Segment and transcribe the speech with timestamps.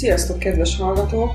[0.00, 1.30] Sziasztok, kedves hallgatók!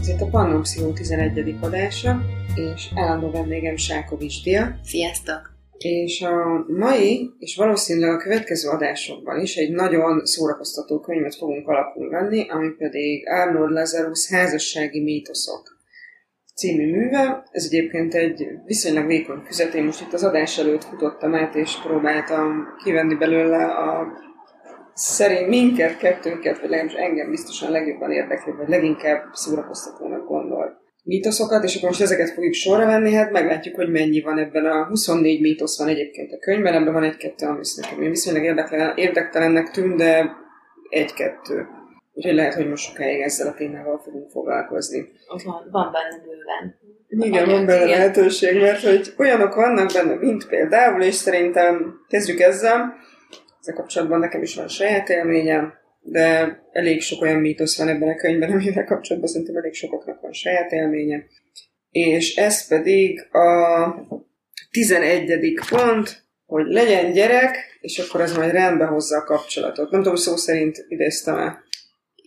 [0.00, 1.54] Ez itt a Pannon Pszichó 11.
[1.60, 2.20] adása,
[2.54, 4.78] és állandó vendégem Sákovics Dia.
[4.84, 5.40] Sziasztok!
[5.78, 12.08] És a mai, és valószínűleg a következő adásokban is egy nagyon szórakoztató könyvet fogunk alapul
[12.08, 15.78] venni, ami pedig Arnold Lazarus házassági mítoszok
[16.54, 17.42] című műve.
[17.50, 19.74] Ez egyébként egy viszonylag vékony füzet.
[19.74, 24.06] Én most itt az adás előtt futottam át, és próbáltam kivenni belőle a
[24.94, 31.76] szerint minket, kettőnket, vagy legalábbis engem biztosan legjobban érdekli, vagy leginkább szórakoztatónak gondol mítoszokat, és
[31.76, 35.78] akkor most ezeket fogjuk sorra venni, hát meglátjuk, hogy mennyi van ebben a 24 mítosz
[35.78, 40.36] van egyébként a könyvben, ebben van egy-kettő, ami nekem viszonylag érdeklen, érdektelennek tűn, de
[40.88, 41.66] egy-kettő.
[42.12, 45.08] Úgyhogy lehet, hogy most sokáig ezzel a témával fogunk foglalkozni.
[45.44, 46.78] Van, van benne bőven.
[47.26, 52.94] Igen, van benne lehetőség, mert hogy olyanok vannak benne, mint például, és szerintem kezdjük ezzel.
[53.60, 58.14] Ezzel kapcsolatban nekem is van saját élményem, de elég sok olyan mítosz van ebben a
[58.14, 61.24] könyvben, amivel kapcsolatban szerintem elég sokaknak van saját élménye.
[61.90, 63.94] És ez pedig a
[64.70, 65.60] 11.
[65.68, 69.90] pont, hogy legyen gyerek, és akkor ez majd rendbe hozza a kapcsolatot.
[69.90, 71.68] Nem tudom, szó szerint idéztem-e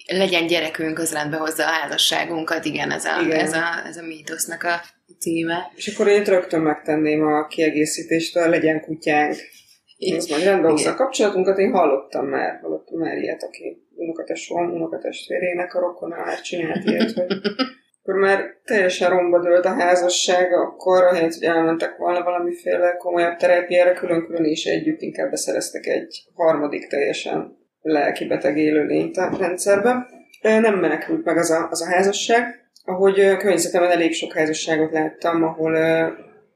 [0.07, 3.39] legyen gyerekünk, az rendbe hozza a házasságunkat, igen, ez a, igen.
[3.39, 4.81] Ez a, ez a mítosznak a
[5.19, 5.71] címe.
[5.75, 9.35] És akkor én rögtön megtenném a kiegészítést, a legyen kutyánk.
[10.29, 15.79] Majd rendbe hozza a kapcsolatunkat, én hallottam már, hallottam már ilyet, aki unokatesóm, unokatestvérének a
[15.79, 17.41] rokona már csinált ilyet, hogy
[18.03, 23.93] akkor már teljesen romba dőlt a házasság, akkor ahelyett, hogy elmentek volna valamiféle komolyabb terápiára,
[23.93, 30.07] külön-külön is együtt inkább beszereztek egy harmadik teljesen lelki beteg élőlényt a rendszerbe.
[30.41, 35.77] Nem menekült meg az a, az a házasság, ahogy környezetemben elég sok házasságot láttam, ahol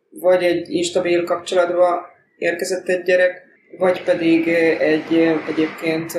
[0.10, 3.44] vagy egy instabil kapcsolatba érkezett egy gyerek,
[3.78, 4.48] vagy pedig
[4.80, 5.14] egy
[5.50, 6.18] egyébként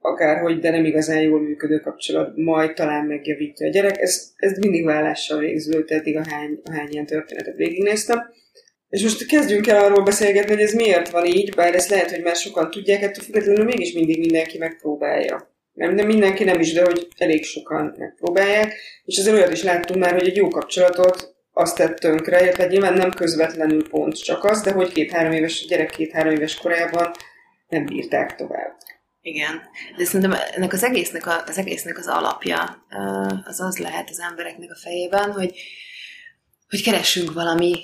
[0.00, 4.00] akárhogy, de nem igazán jól működő kapcsolat, majd talán megjavítja a gyerek.
[4.00, 8.22] Ez, ez mindig vállással végződött, eddig a hány, a hány ilyen történetet végignéztem.
[8.88, 12.22] És most kezdjünk el arról beszélgetni, hogy ez miért van így, bár ezt lehet, hogy
[12.22, 15.52] már sokan tudják, ettől függetlenül mégis mindig mindenki megpróbálja.
[15.72, 18.74] Nem, nem mindenki nem is, de hogy elég sokan megpróbálják.
[19.04, 22.94] És azért olyat is láttunk már, hogy egy jó kapcsolatot azt tett tönkre, tehát nyilván
[22.94, 27.10] nem közvetlenül pont csak az, de hogy két-három éves, gyerek két-három éves korában
[27.68, 28.76] nem bírták tovább.
[29.20, 29.62] Igen,
[29.96, 32.86] de szerintem ennek az egésznek, a, az egésznek az alapja
[33.44, 35.54] az az lehet az embereknek a fejében, hogy,
[36.68, 37.82] hogy keressünk valami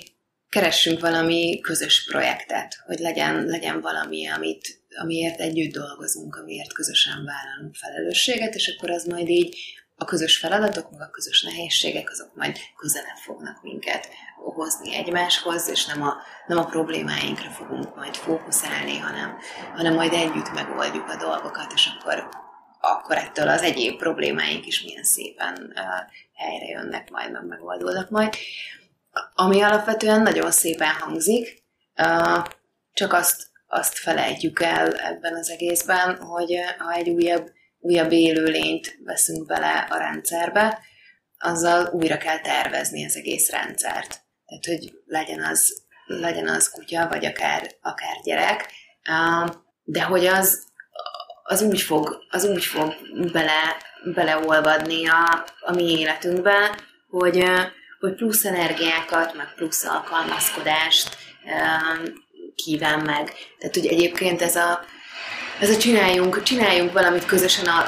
[0.51, 7.75] keressünk valami közös projektet, hogy legyen, legyen valami, amit, amiért együtt dolgozunk, amiért közösen vállalunk
[7.75, 9.57] felelősséget, és akkor az majd így
[10.01, 15.85] a közös feladatok, meg a közös nehézségek, azok majd közelebb fognak minket hozni egymáshoz, és
[15.85, 16.15] nem a,
[16.47, 19.37] nem a problémáinkra fogunk majd fókuszálni, hanem,
[19.75, 22.29] hanem majd együtt megoldjuk a dolgokat, és akkor,
[22.79, 25.83] akkor ettől az egyéb problémáink is milyen szépen uh,
[26.33, 28.35] helyre jönnek majd, meg megoldódnak majd.
[29.33, 31.63] Ami alapvetően nagyon szépen hangzik,
[32.93, 37.51] csak azt, azt felejtjük el ebben az egészben, hogy ha egy újabb,
[37.81, 40.79] újabb élőlényt veszünk bele a rendszerbe,
[41.37, 44.21] azzal újra kell tervezni az egész rendszert.
[44.45, 48.69] Tehát, hogy legyen az, legyen az kutya, vagy akár, akár gyerek,
[49.83, 50.63] de hogy az,
[51.43, 52.93] az úgy fog, az úgy fog
[53.31, 53.77] bele,
[54.13, 56.77] beleolvadni a, a mi életünkbe,
[57.09, 57.43] hogy,
[57.99, 61.17] hogy plusz energiákat, meg plusz alkalmazkodást
[62.55, 63.33] kíván meg.
[63.59, 64.85] Tehát, hogy egyébként ez a,
[65.61, 67.85] ez a csináljunk, csináljunk valamit közösen, a,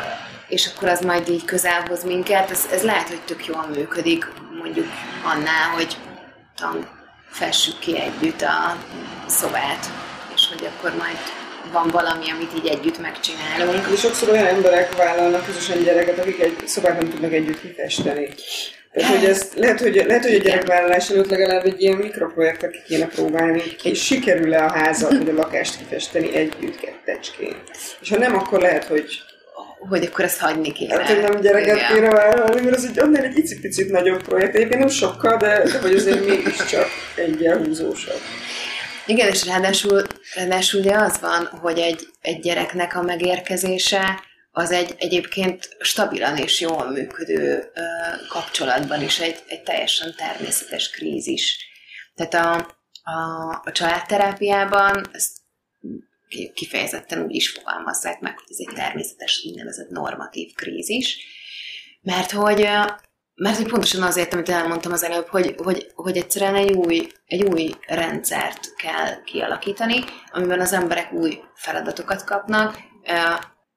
[0.47, 4.31] és akkor az majd így közel hoz minket, ez, ez lehet, hogy tök jól működik,
[4.61, 4.87] mondjuk
[5.23, 5.97] annál, hogy
[6.55, 6.87] tam,
[7.29, 8.77] fessük ki együtt a
[9.27, 9.85] szobát,
[10.35, 11.17] és hogy akkor majd
[11.71, 13.87] van valami, amit így együtt megcsinálunk.
[13.93, 18.29] És sokszor olyan emberek vállalnak közösen gyereket, akik egy szobát nem tudnak együtt kifesteni.
[18.93, 22.79] Tehát, hogy ez, lehet, hogy, lehet, hogy a gyerekvállalás előtt legalább egy ilyen mikroprojektet ki
[22.87, 27.55] kéne próbálni, hogy sikerül-e a házat, vagy a lakást kifesteni együtt, kettecskén.
[28.01, 29.21] És ha nem, akkor lehet, hogy
[29.89, 30.95] hogy akkor ezt hagyni kéne.
[30.95, 31.93] Hát, hogy nem gyereket Igen.
[31.93, 34.55] kéne vállalni, mert ez egy annál egy icipicit nagyobb projekt.
[34.55, 38.19] Egyébként nem sokkal, de, de hogy azért mégiscsak egy húzósabb.
[39.05, 40.01] Igen, és ráadásul,
[40.35, 44.23] ráadásul ugye az van, hogy egy, egy gyereknek a megérkezése
[44.55, 47.81] az egy egyébként stabilan és jól működő ö,
[48.27, 51.57] kapcsolatban is egy, egy teljesen természetes krízis.
[52.15, 52.55] Tehát a,
[53.11, 55.31] a, a családterápiában ezt
[56.53, 61.17] kifejezetten úgy is fogalmazzák meg, hogy ez egy természetes, úgynevezett normatív krízis,
[62.01, 62.61] mert hogy,
[63.35, 67.43] mert hogy pontosan azért, amit elmondtam az előbb, hogy, hogy, hogy egyszerűen egy új, egy
[67.43, 72.77] új rendszert kell kialakítani, amiben az emberek új feladatokat kapnak,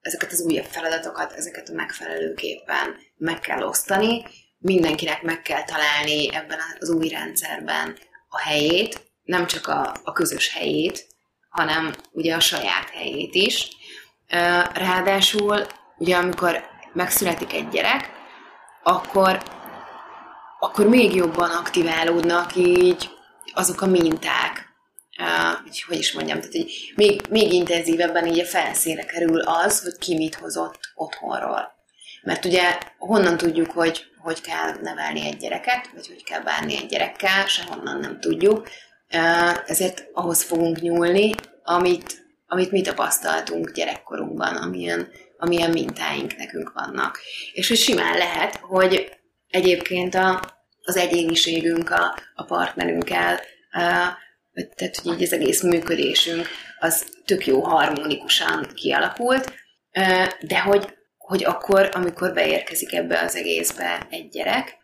[0.07, 4.25] ezeket az újabb feladatokat, ezeket a megfelelőképpen meg kell osztani,
[4.57, 7.97] mindenkinek meg kell találni ebben az új rendszerben
[8.29, 11.07] a helyét, nem csak a, a közös helyét,
[11.49, 13.69] hanem ugye a saját helyét is.
[14.73, 15.67] Ráadásul,
[15.97, 16.63] ugye amikor
[16.93, 18.09] megszületik egy gyerek,
[18.83, 19.43] akkor,
[20.59, 23.09] akkor még jobban aktiválódnak így
[23.53, 24.66] azok a minták,
[25.17, 29.97] uh, hogy is mondjam, tehát hogy még, még intenzívebben így a felszínre kerül az, hogy
[29.97, 31.75] ki mit hozott otthonról.
[32.21, 36.85] Mert ugye honnan tudjuk, hogy hogy kell nevelni egy gyereket, vagy hogy kell bánni egy
[36.85, 38.67] gyerekkel, sehonnan nem tudjuk.
[39.65, 41.33] Ezért ahhoz fogunk nyúlni,
[41.63, 47.19] amit, amit mi tapasztaltunk gyerekkorunkban, amilyen, amilyen mintáink nekünk vannak.
[47.53, 49.17] És hogy simán lehet, hogy
[49.49, 50.41] egyébként a,
[50.81, 53.39] az egyéniségünk a, a partnerünkkel,
[54.57, 56.47] a, tehát hogy így az egész működésünk
[56.79, 59.53] az tök jó harmonikusan kialakult,
[60.41, 64.77] de hogy, hogy akkor, amikor beérkezik ebbe az egészbe egy gyerek,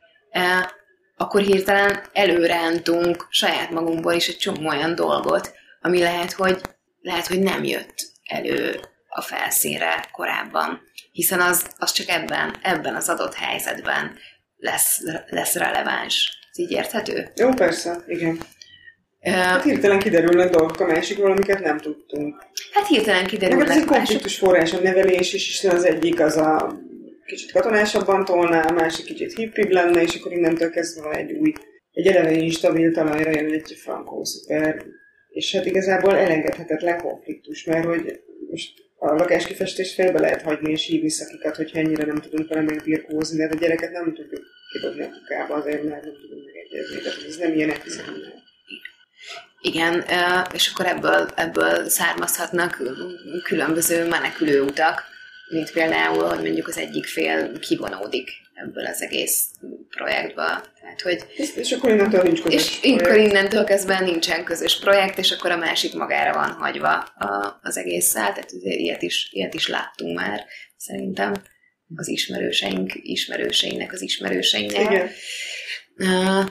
[1.17, 6.61] akkor hirtelen előrántunk saját magunkból is egy csomó olyan dolgot, ami lehet, hogy,
[7.01, 8.79] lehet, hogy nem jött elő
[9.09, 10.81] a felszínre korábban,
[11.11, 14.17] hiszen az, az csak ebben, ebben az adott helyzetben
[14.57, 16.39] lesz, lesz releváns.
[16.51, 17.31] Ez így érthető?
[17.35, 18.39] Jó, persze, igen.
[19.31, 22.35] Hát hirtelen kiderülnek dolgok a másikról, amiket nem tudtunk.
[22.71, 23.69] Hát hirtelen kiderülnek.
[23.69, 26.79] ez egy konfliktus forrás, a nevelés is, hiszen az egyik az a
[27.25, 31.53] kicsit katonásabban tolná, a másik kicsit hippibb lenne, és akkor innentől kezdve egy új,
[31.91, 34.83] egy eleve instabil talajra jön egy frankó szuper.
[35.29, 41.09] És hát igazából elengedhetetlen konfliktus, mert hogy most a lakáskifestést félbe lehet hagyni és hívni
[41.09, 44.41] szakikat, hogyha ennyire nem tudunk vele megbirkózni, de a gyereket nem tudjuk
[44.71, 47.01] kidobni a kukába azért, mert nem tudunk megegyezni.
[47.01, 48.11] Tehát ez nem ilyen egyszerű.
[49.65, 50.05] Igen,
[50.53, 52.81] és akkor ebből, ebből származhatnak
[53.43, 55.03] különböző menekülő utak,
[55.49, 59.43] mint például, hogy mondjuk az egyik fél kivonódik ebből az egész
[59.89, 60.63] projektből.
[60.81, 63.01] Tehát, hogy, és, és akkor innentől nincs közös És projekt.
[63.01, 67.77] akkor innentől kezdve nincsen közös projekt, és akkor a másik magára van hagyva a, az
[67.77, 70.45] egésszel, tehát ilyet is, ilyet is láttunk már,
[70.77, 71.33] szerintem
[71.95, 74.81] az ismerőseink ismerőseinek az ismerőseinknél.
[74.81, 75.09] Igen.
[75.97, 76.45] Uh,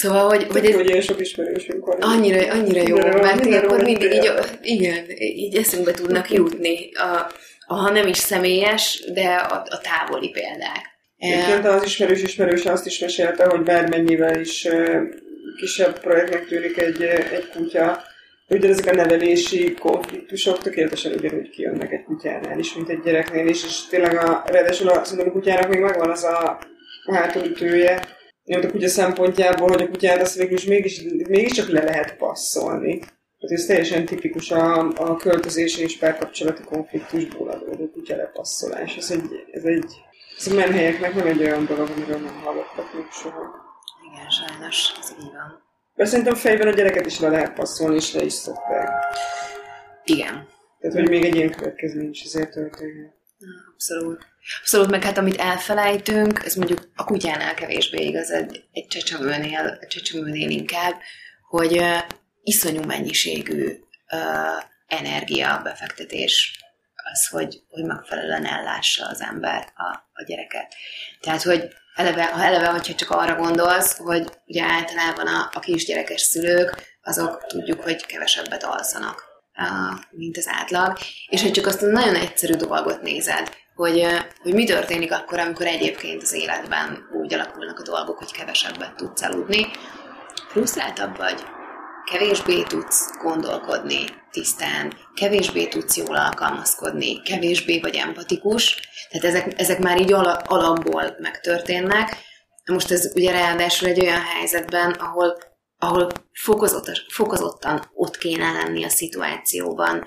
[0.00, 0.46] Szóval, hogy...
[0.50, 2.00] hogy ez, hogy sok ismerősünk van.
[2.00, 4.32] Annyira, annyira jó, minden mert minden akkor mindig így,
[4.62, 7.32] igen, így eszünkbe tudnak jutni, a,
[7.66, 10.84] a, ha nem is személyes, de a, a távoli példák.
[11.16, 14.68] Egyébként az ismerős ismerős azt is mesélte, hogy bármennyivel is
[15.56, 18.02] kisebb projektnek tűnik egy, egy kutya,
[18.46, 23.64] hogy ezek a nevelési konfliktusok tökéletesen ugyanúgy kijönnek egy kutyánál is, mint egy gyereknél is,
[23.64, 26.58] és tényleg a, ráadásul a, a kutyának még megvan az a
[27.12, 28.18] hátulütője,
[28.54, 32.98] a kutya szempontjából, hogy a kutyát azt végül is mégis, mégiscsak le lehet passzolni.
[32.98, 38.96] Tehát ez teljesen tipikus a, a költözési és párkapcsolati konfliktusból adódó kutya lepasszolás.
[38.96, 39.84] Ez egy, ez egy
[40.40, 43.40] ez a menhelyeknek nem egy olyan dolog, amiről nem hallottak még soha.
[44.12, 45.62] Igen, sajnos, ez így van.
[45.94, 48.88] De szerintem fejben a gyereket is le lehet passzolni, és le is szokták.
[50.04, 50.48] Igen.
[50.80, 53.14] Tehát, hogy még egy ilyen következmény is azért történhet.
[53.72, 54.26] Abszolút.
[54.60, 59.86] Abszolút, meg hát amit elfelejtünk, ez mondjuk a kutyánál kevésbé igaz, egy, egy csecsemőnél, a
[59.86, 60.94] csecsemőnél inkább,
[61.48, 61.98] hogy uh,
[62.42, 63.78] iszonyú mennyiségű
[64.12, 66.58] uh, energia befektetés
[67.12, 70.74] az, hogy, hogy megfelelően ellássa az ember a, a gyereket.
[71.20, 76.20] Tehát, hogy eleve, ha eleve, hogyha csak arra gondolsz, hogy ugye általában a, a kisgyerekes
[76.20, 79.24] szülők, azok tudjuk, hogy kevesebbet alszanak,
[80.10, 84.06] mint az átlag, és hogy csak azt a nagyon egyszerű dolgot nézed, hogy,
[84.42, 89.22] hogy mi történik akkor, amikor egyébként az életben úgy alakulnak a dolgok, hogy kevesebbet tudsz
[89.22, 89.66] aludni.
[90.48, 91.42] Frusztráltabb vagy,
[92.12, 98.76] kevésbé tudsz gondolkodni tisztán, kevésbé tudsz jól alkalmazkodni, kevésbé vagy empatikus,
[99.10, 100.12] tehát ezek, ezek már így
[100.44, 102.16] alapból megtörténnek.
[102.64, 105.38] Most ez ugye ráadásul egy olyan helyzetben, ahol,
[105.78, 110.06] ahol fokozottan, fokozottan ott kéne lenni a szituációban,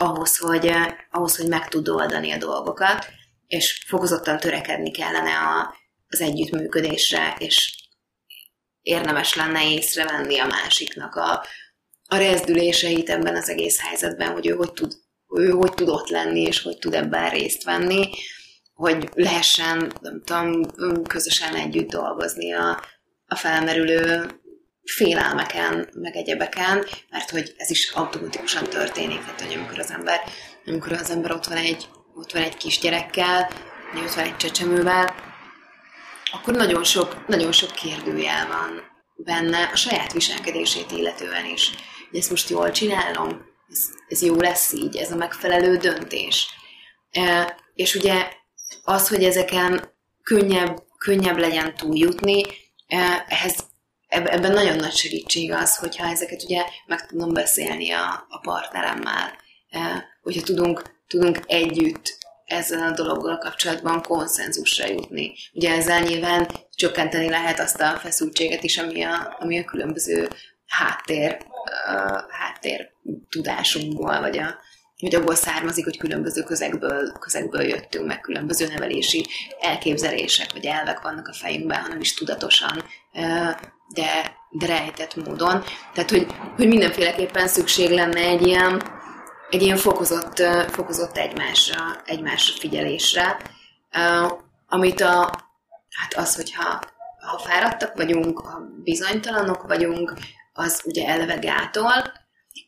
[0.00, 3.06] ahhoz, hogy, eh, ahhoz, hogy meg tud oldani a dolgokat,
[3.46, 5.74] és fokozottan törekedni kellene a,
[6.08, 7.74] az együttműködésre, és
[8.82, 11.44] érdemes lenne észrevenni a másiknak a,
[12.06, 14.92] a rezdüléseit ebben az egész helyzetben, hogy ő hogy tud,
[15.34, 18.10] ő hogy tud ott lenni, és hogy tud ebben részt venni,
[18.74, 20.62] hogy lehessen, nem tudom,
[21.02, 22.82] közösen együtt dolgozni a,
[23.26, 24.39] a felmerülő
[24.90, 30.20] félelmeken, meg egyebeken, mert hogy ez is automatikusan történik, hát, hogy amikor az ember,
[30.66, 33.50] amikor az ember ott van egy, ott van egy kisgyerekkel,
[33.92, 35.14] vagy ott van egy csecsemővel,
[36.32, 38.82] akkor nagyon sok, nagyon sok kérdőjel van
[39.16, 41.70] benne a saját viselkedését illetően is.
[42.10, 43.48] Hogy ezt most jól csinálom?
[43.70, 46.48] ez, ez jó lesz így, ez a megfelelő döntés.
[47.74, 48.28] És ugye
[48.84, 52.42] az, hogy ezeken könnyebb, könnyebb legyen túljutni,
[53.26, 53.68] ehhez
[54.10, 59.32] ebben nagyon nagy segítség az, hogyha ezeket ugye meg tudom beszélni a, a partneremmel,
[60.22, 65.32] hogyha tudunk, tudunk együtt ezzel a dologgal kapcsolatban konszenzusra jutni.
[65.52, 70.28] Ugye ezzel nyilván csökkenteni lehet azt a feszültséget is, ami a, ami a különböző
[70.66, 71.38] háttér,
[71.86, 72.88] uh, háttér
[73.28, 74.58] tudásunkból, vagy a,
[75.00, 79.26] hogy abból származik, hogy különböző közegből, közegből jöttünk, meg különböző nevelési
[79.60, 82.84] elképzelések, vagy elvek vannak a fejünkben, hanem is tudatosan,
[83.88, 85.64] de, de rejtett módon.
[85.94, 86.26] Tehát, hogy,
[86.56, 88.82] hogy mindenféleképpen szükség lenne egy ilyen,
[89.50, 93.36] egy ilyen fokozott, fokozott egymásra, egymásra figyelésre,
[94.68, 95.30] amit a,
[95.90, 96.80] hát az, hogyha
[97.20, 100.14] ha fáradtak vagyunk, ha bizonytalanok vagyunk,
[100.52, 102.12] az ugye eleve gátol,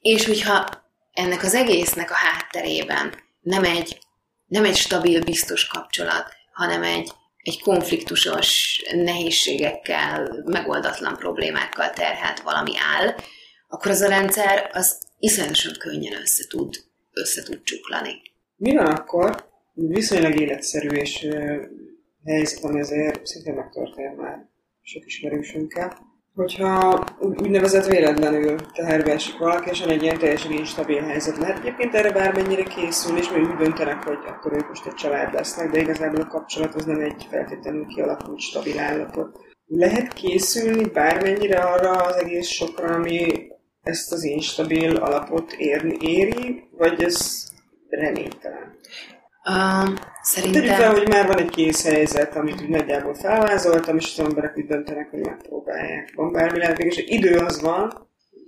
[0.00, 0.68] és hogyha
[1.12, 3.98] ennek az egésznek a hátterében nem egy,
[4.46, 13.14] nem egy stabil, biztos kapcsolat, hanem egy, egy konfliktusos nehézségekkel, megoldatlan problémákkal terhelt valami áll,
[13.68, 16.74] akkor az a rendszer az iszonyosan könnyen össze tud,
[17.12, 18.22] össze tud csuklani.
[18.56, 21.26] Mi van akkor, viszonylag életszerű és
[22.24, 24.48] helyzet, ami azért szintén megtörtént már
[24.82, 31.58] sok ismerősünkkel, hogyha úgynevezett véletlenül teherbe esik valaki, és egy ilyen teljesen instabil helyzet lehet.
[31.58, 35.70] Egyébként erre bármennyire készül, és még úgy döntenek, hogy akkor ők most egy család lesznek,
[35.70, 39.38] de igazából a kapcsolat az nem egy feltétlenül kialakult stabil állapot.
[39.66, 43.50] Lehet készülni bármennyire arra az egész sokra, ami
[43.82, 47.46] ezt az instabil alapot érni, éri, vagy ez
[47.88, 48.78] reménytelen?
[49.44, 50.62] Uh, szerintem...
[50.62, 54.56] Tegyük fel, hogy már van egy kész helyzet, amit úgy nagyjából felvázoltam, és az emberek
[54.56, 56.12] úgy döntenek, hogy megpróbálják.
[56.14, 57.80] Van bármi lehetőség, és idő az van,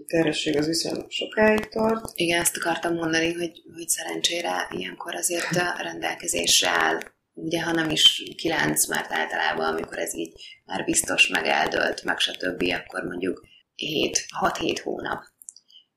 [0.04, 2.04] a terhesség az viszonylag sokáig tart.
[2.14, 6.98] Igen, ezt akartam mondani, hogy, hogy szerencsére ilyenkor azért a rendelkezésre áll,
[7.32, 10.32] ugye, ha nem is kilenc, mert általában, amikor ez így
[10.64, 13.46] már biztos meg eldölt, meg stb., akkor mondjuk
[14.40, 15.22] 6-7 hónap.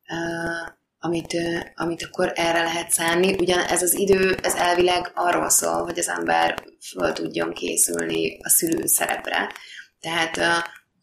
[0.10, 1.38] Uh, amit,
[1.76, 3.34] amit akkor erre lehet szánni.
[3.34, 8.50] Ugyan ez az idő, ez elvileg arról szól, hogy az ember föl tudjon készülni a
[8.50, 9.52] szülő szerepre.
[10.00, 10.40] Tehát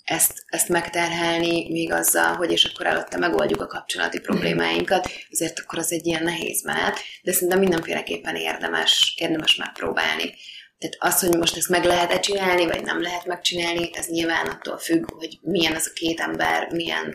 [0.04, 5.78] ezt, ezt megterhelni még azzal, hogy és akkor előtte megoldjuk a kapcsolati problémáinkat, azért akkor
[5.78, 10.34] az egy ilyen nehéz menet, de szerintem mindenféleképpen érdemes, érdemes megpróbálni.
[10.78, 14.78] Tehát az, hogy most ezt meg lehet-e csinálni, vagy nem lehet megcsinálni, ez nyilván attól
[14.78, 17.14] függ, hogy milyen az a két ember, milyen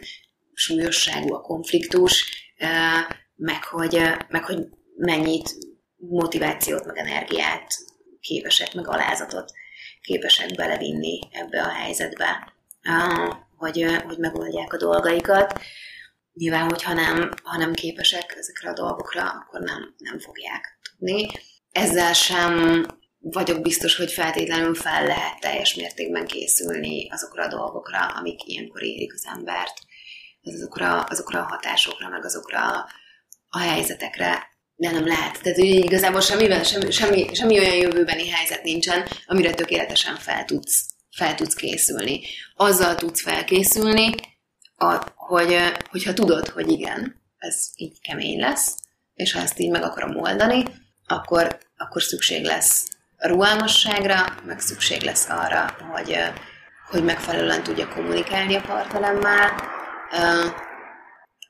[0.53, 2.25] súlyosságú a konfliktus,
[3.35, 5.57] meg hogy, meg hogy mennyit
[5.95, 7.73] motivációt, meg energiát
[8.19, 9.51] képesek, meg alázatot
[10.01, 12.53] képesek belevinni ebbe a helyzetbe,
[13.57, 15.59] hogy, hogy megoldják a dolgaikat.
[16.33, 21.27] Nyilván, hogyha nem, ha nem képesek ezekre a dolgokra, akkor nem, nem fogják tudni.
[21.71, 22.85] Ezzel sem
[23.19, 29.13] vagyok biztos, hogy feltétlenül fel lehet teljes mértékben készülni azokra a dolgokra, amik ilyenkor érik
[29.13, 29.73] az embert
[30.43, 32.87] azokra, azokra a hatásokra, meg azokra
[33.49, 35.41] a, helyzetekre, de nem lehet.
[35.41, 40.85] Tehát ugye igazából semmiben, semmi, semmi, semmi olyan jövőbeni helyzet nincsen, amire tökéletesen fel tudsz,
[41.17, 42.21] fel tudsz készülni.
[42.55, 44.15] Azzal tudsz felkészülni,
[44.75, 45.57] a, hogy,
[45.89, 48.75] hogyha tudod, hogy igen, ez így kemény lesz,
[49.13, 50.63] és ha ezt így meg akarom oldani,
[51.07, 56.17] akkor, akkor szükség lesz a rugalmasságra, meg szükség lesz arra, hogy,
[56.89, 59.77] hogy megfelelően tudja kommunikálni a partneremmel,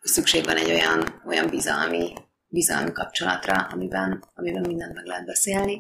[0.02, 2.14] szükség van egy olyan, olyan bizalmi,
[2.48, 5.80] bizalmi kapcsolatra, amiben, amiben mindent meg lehet beszélni.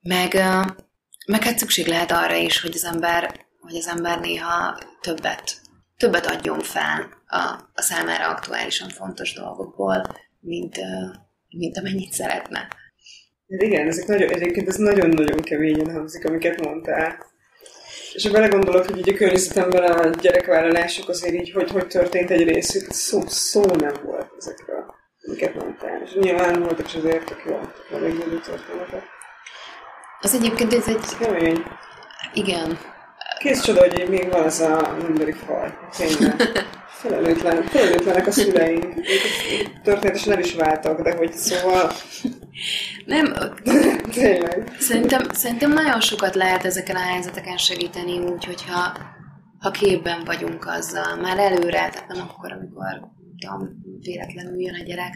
[0.00, 0.34] Meg,
[1.26, 5.60] meg hát szükség lehet arra is, hogy az ember, hogy az ember néha többet,
[5.96, 7.38] többet adjon fel a,
[7.74, 10.06] a számára aktuálisan fontos dolgokból,
[10.40, 10.76] mint,
[11.48, 12.68] mint amennyit szeretne.
[13.46, 17.34] Igen, ezek nagyon, egyébként ez nagyon-nagyon keményen hangzik, amiket mondtál.
[18.16, 22.48] És ha belegondolok, hogy így a környezetemben a gyerekvállalások azért így, hogy, hogy történt egy
[22.48, 24.94] részük, szó, szó nem volt ezekről,
[25.26, 26.02] amiket mondtál.
[26.04, 27.54] És nyilván voltak is azért tök jó,
[27.96, 29.02] a megnyúló történetek.
[30.20, 31.16] Az egyébként ez egy...
[31.18, 31.62] Kemény.
[32.34, 32.78] Igen.
[33.38, 35.72] Kész csoda, hogy még van az a emberi faj.
[35.96, 36.42] Tényleg.
[37.00, 38.94] Felelőtlen, felelőtlenek a szüleink.
[39.82, 41.92] Történetesen nem is váltak, de hogy szóval...
[43.06, 43.34] Nem,
[44.12, 44.76] Tényleg.
[44.78, 48.96] Szerintem, szerintem nagyon sokat lehet ezeken a helyzeteken segíteni úgy, hogyha
[49.58, 53.68] ha képben vagyunk azzal, már előre, tehát nem akkor, amikor tudom,
[54.00, 55.14] véletlenül jön a gyerek,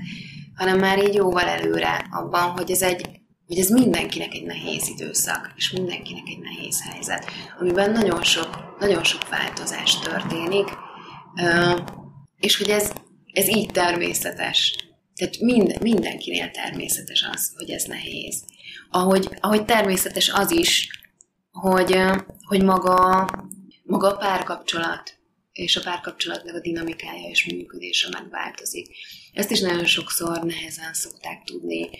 [0.55, 3.20] hanem már így jóval előre abban, hogy ez egy
[3.51, 9.05] hogy ez mindenkinek egy nehéz időszak, és mindenkinek egy nehéz helyzet, amiben nagyon sok, nagyon
[9.05, 10.69] sok változás történik,
[12.37, 12.93] és hogy ez,
[13.33, 14.77] ez így természetes.
[15.15, 18.45] Tehát mind, mindenkinél természetes az, hogy ez nehéz.
[18.91, 20.89] Ahogy, ahogy természetes az is,
[21.51, 22.01] hogy,
[22.47, 23.29] hogy maga,
[23.83, 25.19] maga a párkapcsolat
[25.53, 28.89] és a párkapcsolatnak a dinamikája és működése megváltozik.
[29.33, 31.91] Ezt is nagyon sokszor nehezen szokták tudni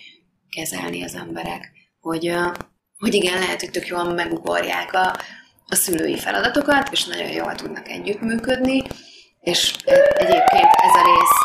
[0.57, 2.35] kezelni az emberek, hogy,
[2.99, 5.17] hogy igen, lehet, hogy tök jól megugorják a,
[5.67, 8.83] a szülői feladatokat, és nagyon jól tudnak együttműködni,
[9.41, 9.75] és
[10.15, 11.37] egyébként ez a rész,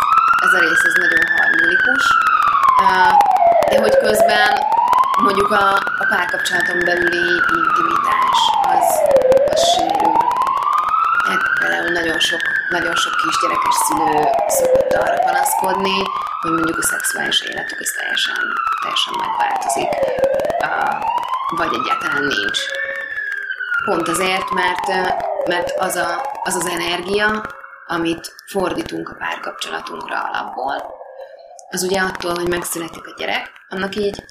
[0.45, 2.03] ez a rész ez nagyon harmonikus,
[3.69, 4.49] de hogy közben
[5.21, 8.39] mondjuk a, a párkapcsolaton belüli intimitás
[8.75, 8.87] az,
[9.51, 10.17] az sérül.
[11.23, 15.97] Tehát például nagyon sok, nagyon sok kisgyerekes szülő szokott arra panaszkodni,
[16.45, 18.35] hogy mondjuk a szexuális életük az teljesen,
[18.81, 19.89] teljesen megváltozik,
[21.55, 22.59] vagy egyáltalán nincs.
[23.85, 24.87] Pont azért, mert,
[25.47, 27.43] mert az, a, az az energia,
[27.87, 30.93] amit fordítunk a párkapcsolatunkra alapból,
[31.69, 34.23] az ugye attól, hogy megszületik a gyerek, annak így,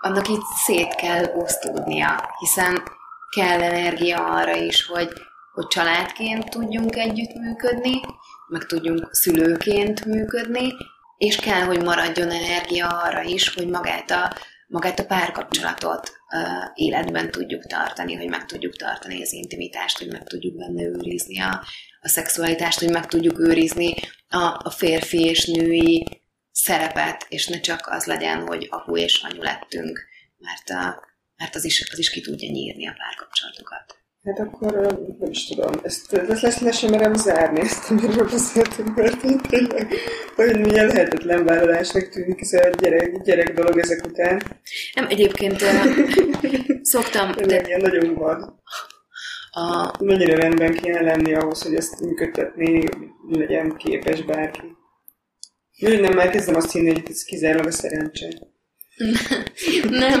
[0.00, 2.82] annak így szét kell osztódnia, hiszen
[3.30, 5.12] kell energia arra is, hogy,
[5.52, 8.00] hogy családként tudjunk együttműködni,
[8.48, 10.74] meg tudjunk szülőként működni,
[11.18, 17.30] és kell, hogy maradjon energia arra is, hogy magát a, magát a párkapcsolatot uh, életben
[17.30, 21.64] tudjuk tartani, hogy meg tudjuk tartani az intimitást, hogy meg tudjuk benne őrizni a,
[22.00, 23.94] a szexualitást, hogy meg tudjuk őrizni
[24.28, 26.06] a, a férfi és női
[26.52, 30.04] szerepet, és ne csak az legyen, hogy apu és anyu lettünk,
[30.38, 31.02] mert, a,
[31.36, 34.05] mert az, is, az is ki tudja nyírni a párkapcsolatokat.
[34.26, 34.72] Hát akkor
[35.18, 39.94] nem is tudom, ezt, ezt lesz, le sem merem zárni, ezt amiről beszéltünk, mert tényleg,
[40.36, 44.42] hogy milyen lehetetlen vállalásnak tűnik ez a gyerek, gyerek dolog ezek után.
[44.94, 45.64] Nem, egyébként
[46.82, 47.32] szoktam...
[47.32, 47.62] De...
[47.66, 48.54] Ilyen nagyon vad.
[49.50, 49.92] A...
[50.04, 52.84] Mennyire rendben kéne lenni ahhoz, hogy ezt működtetni
[53.28, 54.76] legyen képes bárki.
[55.76, 58.28] Jó, nem, már kezdem azt hinni, hogy ez kizárólag a szerencse.
[58.96, 60.20] Nem,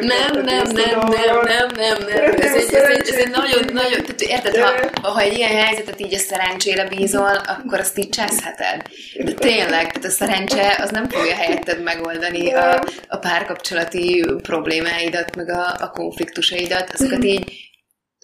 [0.00, 2.34] nem, nem, nem, nem, nem, nem, nem.
[2.38, 6.00] Ez egy, ez egy, ez egy nagyon, nagyon, tehát érted, ha, ha egy ilyen helyzetet
[6.00, 8.82] így a szerencsére bízol, akkor azt így cseszheted.
[9.24, 15.48] De tényleg, tehát a szerencse az nem fogja helyetted megoldani a, a párkapcsolati problémáidat, meg
[15.48, 17.70] a, a konfliktusaidat, azokat így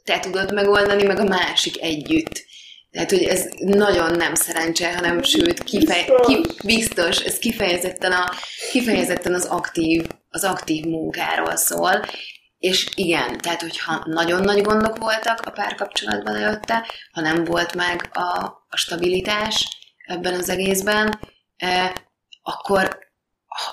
[0.04, 2.44] te tudod megoldani, meg a másik együtt.
[2.90, 8.30] Tehát, hogy ez nagyon nem szerencse, hanem sőt, kifej, ki, biztos, ez kifejezetten, a,
[8.70, 12.04] kifejezetten az aktív, az aktív munkáról szól,
[12.58, 18.10] és igen, tehát hogyha nagyon nagy gondok voltak a párkapcsolatban előtte, ha nem volt meg
[18.12, 19.68] a, a stabilitás
[20.06, 21.20] ebben az egészben,
[21.56, 21.92] eh,
[22.42, 22.98] akkor,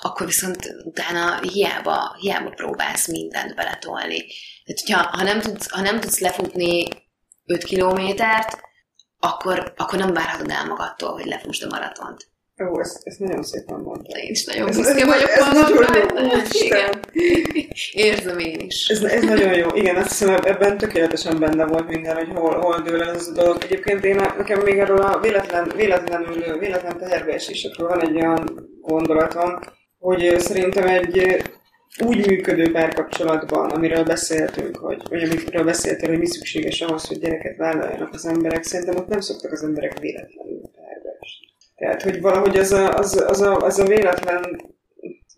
[0.01, 4.25] akkor viszont utána hiába, hiába próbálsz mindent beletolni.
[4.65, 6.87] Tehát, hogyha, ha nem tudsz, ha nem tudsz lefutni
[7.45, 8.61] 5 kilométert,
[9.23, 12.31] akkor, akkor nem várhatod el magadtól, hogy lefusd a maratont.
[12.61, 14.17] Ó, ezt, ezt nagyon szépen mondtad.
[14.17, 16.39] Én is nagyon büszke vagyok ez, ez nagyon jó.
[16.51, 16.99] Igen.
[17.91, 18.87] Érzem én is.
[18.87, 19.67] Ez, ez nagyon jó.
[19.73, 23.63] Igen, azt hiszem ebben tökéletesen benne volt minden, hogy hol, hol dől ez a dolog.
[23.63, 29.59] Egyébként én, nekem még erről a véletlen, véletlenül, véletlen teherbeesésekről van egy olyan gondolatom,
[29.99, 31.43] hogy szerintem egy
[32.01, 37.57] úgy működő párkapcsolatban, amiről beszéltünk, hogy, vagy amiről beszéltél, hogy mi szükséges ahhoz, hogy gyereket
[37.57, 41.47] vállaljanak az emberek, szerintem ott nem szoktak az emberek véletlenül párbeesni.
[41.75, 44.71] Tehát, hogy valahogy az a, az, az a, az a véletlen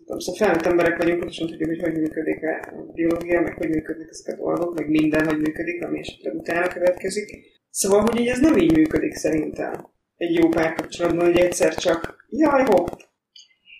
[0.06, 4.34] szóval felnőtt emberek vagyunk, pontosan tudjuk, hogy hogy működik a biológia, meg hogy működnek ezek
[4.34, 7.30] a dolgok, meg minden, hogy működik, ami esetleg utána következik.
[7.70, 12.64] Szóval, hogy így ez nem így működik szerintem egy jó párkapcsolatban, hogy egyszer csak, jaj,
[12.64, 12.88] hopp,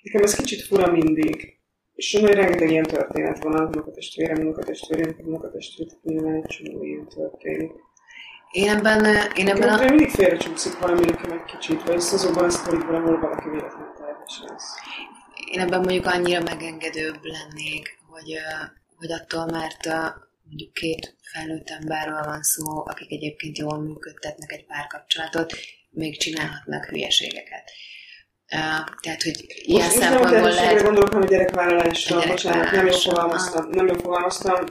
[0.03, 1.56] nekem ez kicsit fura mindig
[1.97, 7.73] és nagyon rengeteg ilyen történet van, a unokatestvérem, unokatestvérem, unokatestvérem, nyilván egy csomó ilyen történik.
[8.51, 9.05] Én ebben,
[9.35, 9.85] én ebben a...
[9.85, 13.95] mindig félrecsúszik valami nekem egy kicsit, vagy azokban a sztorit valahol valaki véletlenül
[14.49, 14.75] lesz.
[15.53, 18.39] Én ebben mondjuk annyira megengedőbb lennék, hogy,
[18.97, 19.87] hogy attól, mert
[20.49, 25.55] mondjuk két felnőtt emberről van szó, akik egyébként jól működtetnek egy párkapcsolatot,
[25.91, 27.71] még csinálhatnak hülyeségeket.
[28.47, 30.83] Tehát, hogy ilyen Most szempontból lehet...
[30.83, 34.65] gondolok, hogy gyerekvállalásra, bocsánat, nem jól fogalmaztam, nem jól fogalmaztam,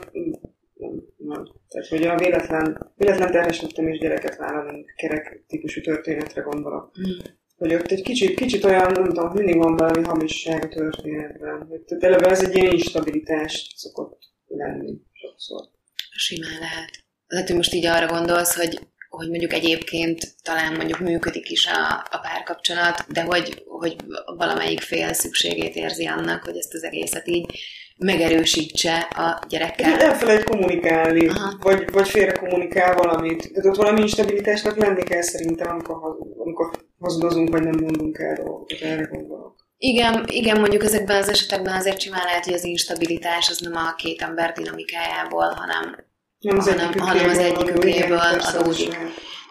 [1.16, 6.92] nem, Tehát, hogy a véletlen, véletlen terhes lettem és gyereket vállalunk, kerek típusú történetre gondolok.
[7.00, 7.18] Mm.
[7.56, 11.66] Hogy ott egy kicsit, kicsit olyan, nem tudom, mindig van valami hamisság a történetben.
[11.68, 15.68] Hogy eleve ez egy ilyen instabilitás szokott lenni sokszor.
[16.10, 16.90] Simán lehet.
[17.26, 18.78] Lehet, hogy most így arra gondolsz, hogy
[19.16, 23.96] hogy mondjuk egyébként talán mondjuk működik is a, a párkapcsolat, de hogy, hogy
[24.36, 27.58] valamelyik fél szükségét érzi annak, hogy ezt az egészet így
[27.98, 30.00] megerősítse a gyerekkel.
[30.00, 31.56] Elfelejt kommunikálni, Aha.
[31.60, 33.52] vagy, vagy félre kommunikál valamit.
[33.52, 35.96] Tehát ott valami instabilitásnak lenni kell szerintem, amikor,
[36.38, 39.54] amikor hazudozunk, vagy nem mondunk el dolgokat, erre gondolok.
[39.78, 43.94] Igen, igen, mondjuk ezekben az esetekben azért simán lehet, hogy az instabilitás az nem a
[43.94, 46.05] két ember dinamikájából, hanem,
[46.38, 48.96] nem az hanem, hanem az egyikükéből adódik.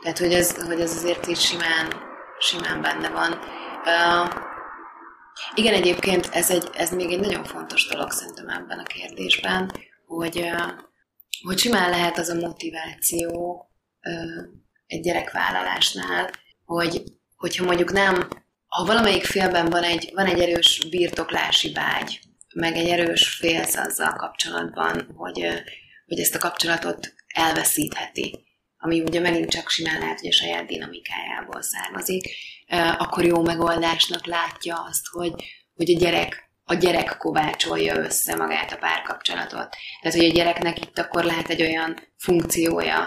[0.02, 1.94] Tehát, hogy ez, hogy ez azért is simán,
[2.40, 3.32] simán benne van.
[3.86, 4.44] Uh,
[5.54, 9.72] igen, egyébként ez, egy, ez még egy nagyon fontos dolog szerintem ebben a kérdésben,
[10.06, 10.72] hogy, uh,
[11.42, 13.66] hogy simán lehet az a motiváció
[14.02, 14.44] uh,
[14.88, 16.30] egy gyerekvállalásnál,
[16.66, 17.04] hogy,
[17.36, 18.28] hogyha mondjuk nem
[18.76, 22.20] ha valamelyik félben van egy, van egy erős birtoklási vágy,
[22.56, 25.48] meg egy erős félsz azzal kapcsolatban, hogy,
[26.06, 28.46] hogy ezt a kapcsolatot elveszítheti,
[28.78, 32.30] ami ugye megint csak simán lehet, hogy a saját dinamikájából származik,
[32.98, 35.34] akkor jó megoldásnak látja azt, hogy,
[35.76, 39.76] hogy a gyerek a gyerek kovácsolja össze magát a párkapcsolatot.
[40.02, 43.04] Tehát, hogy a gyereknek itt akkor lehet egy olyan funkciója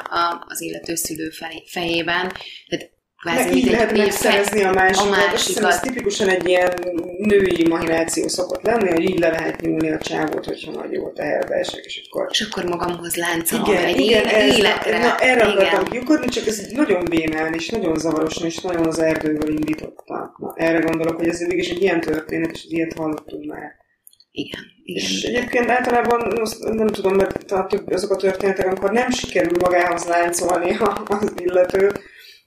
[0.46, 1.30] az illető szülő
[1.66, 2.32] fejében,
[2.68, 5.06] tehát kvázi így lehet megszerezni a másikat.
[5.06, 5.70] A másikat.
[5.70, 6.72] Ez tipikusan egy ilyen
[7.18, 11.54] női mahináció szokott lenni, hogy így le lehet nyúlni a csávót, hogyha nagy jó teherbe
[11.54, 12.26] esek, és akkor...
[12.30, 14.98] És akkor magamhoz láncolom igen, egy igen, ez, életre.
[14.98, 15.50] Na, erre igen.
[15.50, 20.34] akartam kiukadni, csak ez nagyon bénán, és nagyon zavarosan, és nagyon az erdőből indította.
[20.38, 23.76] Na, erre gondolok, hogy ez mégis egy ilyen történet, és ilyet hallottunk már.
[24.30, 24.60] Igen.
[24.82, 25.02] Igen.
[25.04, 27.52] És egyébként általában azt nem tudom, mert
[27.90, 30.76] azok a történetek, amikor nem sikerül magához láncolni
[31.06, 31.92] az illető,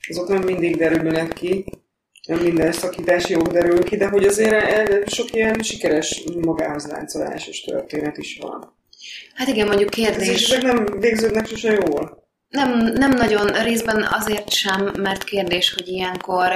[0.10, 1.66] azok nem mindig derülnek ki,
[2.28, 8.18] nem minden szakítás jó derül ki, de hogy azért sok ilyen sikeres magához láncolásos történet
[8.18, 8.80] is van.
[9.34, 10.50] Hát igen, mondjuk kérdés...
[10.50, 12.30] Ezek nem végződnek sose jól.
[12.48, 16.52] Nem, nem nagyon, részben azért sem, mert kérdés, hogy ilyenkor,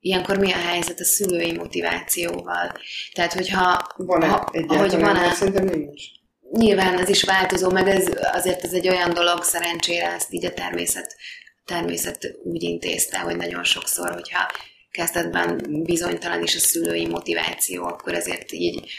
[0.00, 2.72] ilyenkor mi a helyzet a szülői motivációval.
[3.12, 3.86] Tehát, hogyha...
[3.96, 4.50] Van-e ha?
[4.66, 6.02] Hogy van-e, szerintem nincs.
[6.50, 10.52] Nyilván ez is változó, meg ez, azért ez egy olyan dolog, szerencsére ezt így a
[10.52, 11.16] természet
[11.64, 14.50] természet úgy intézte, hogy nagyon sokszor, hogyha
[14.90, 18.90] kezdetben bizonytalan is a szülői motiváció, akkor ezért így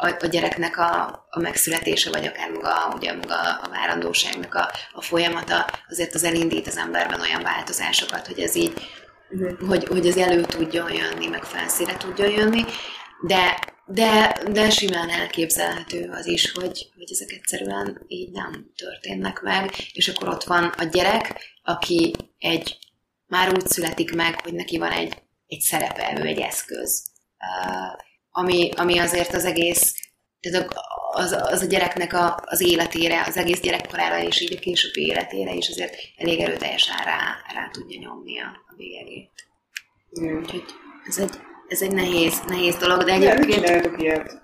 [0.00, 5.02] a, a gyereknek a, a megszületése, vagy akár maga, ugye maga a várandóságnak a, a
[5.02, 8.72] folyamata, azért az elindít az emberben olyan változásokat, hogy ez így,
[9.30, 9.68] uh-huh.
[9.68, 12.64] hogy, hogy ez elő tudjon jönni, meg felszíre tudjon jönni,
[13.26, 19.70] de, de, de simán elképzelhető az is, hogy, hogy ezek egyszerűen így nem történnek meg,
[19.92, 21.40] és akkor ott van a gyerek,
[21.70, 22.78] aki egy,
[23.26, 27.04] már úgy születik meg, hogy neki van egy, egy szerepe, ő egy eszköz.
[27.38, 29.94] Uh, ami, ami azért az egész,
[30.40, 30.68] tehát
[31.12, 35.52] az, az a gyereknek a, az életére, az egész gyerekkorára és így a későbbi életére
[35.52, 39.30] is azért elég erőteljesen rá, rá tudja nyomni a, a bélyegét.
[40.20, 40.38] Mm.
[40.38, 40.64] Úgyhogy
[41.06, 41.30] ez egy,
[41.68, 43.64] ez egy nehéz, nehéz dolog, de egyébként...
[43.64, 44.42] Nem ilyet.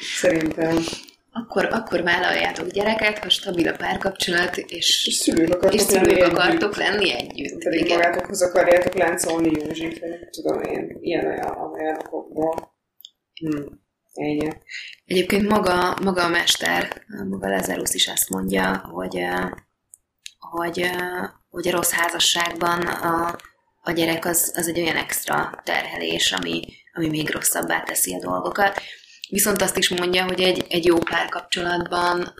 [0.00, 0.84] Szerintem
[1.32, 6.22] akkor, akkor vállaljátok gyereket, ha stabil a párkapcsolat, és, és szülők akartok, és szülők lenni,
[6.22, 6.88] akartok együtt.
[6.88, 7.64] lenni együtt.
[7.64, 7.96] Pedig igen.
[7.96, 12.74] magátokhoz akarjátok láncolni Józsit, vagy tudom én, ilyen olyan, olyan okokból.
[13.34, 13.80] Hmm.
[14.14, 14.52] Ennyi.
[15.04, 19.26] Egyébként maga, maga a mester, maga Lazarus is azt mondja, hogy,
[20.38, 20.90] hogy,
[21.50, 23.36] hogy a rossz házasságban a,
[23.82, 28.80] a gyerek az, az egy olyan extra terhelés, ami, ami még rosszabbá teszi a dolgokat.
[29.32, 32.34] Viszont azt is mondja, hogy egy, egy jó párkapcsolatban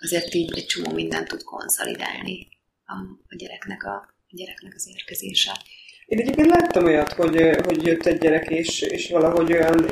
[0.00, 2.48] azért így egy csomó mindent tud konszolidálni
[2.84, 2.92] a,
[3.28, 3.94] a, gyereknek, a,
[4.28, 5.52] a gyereknek az érkezése.
[6.06, 9.90] Én egyébként láttam olyat, hogy, hogy jött egy gyerek, és, és valahogy olyan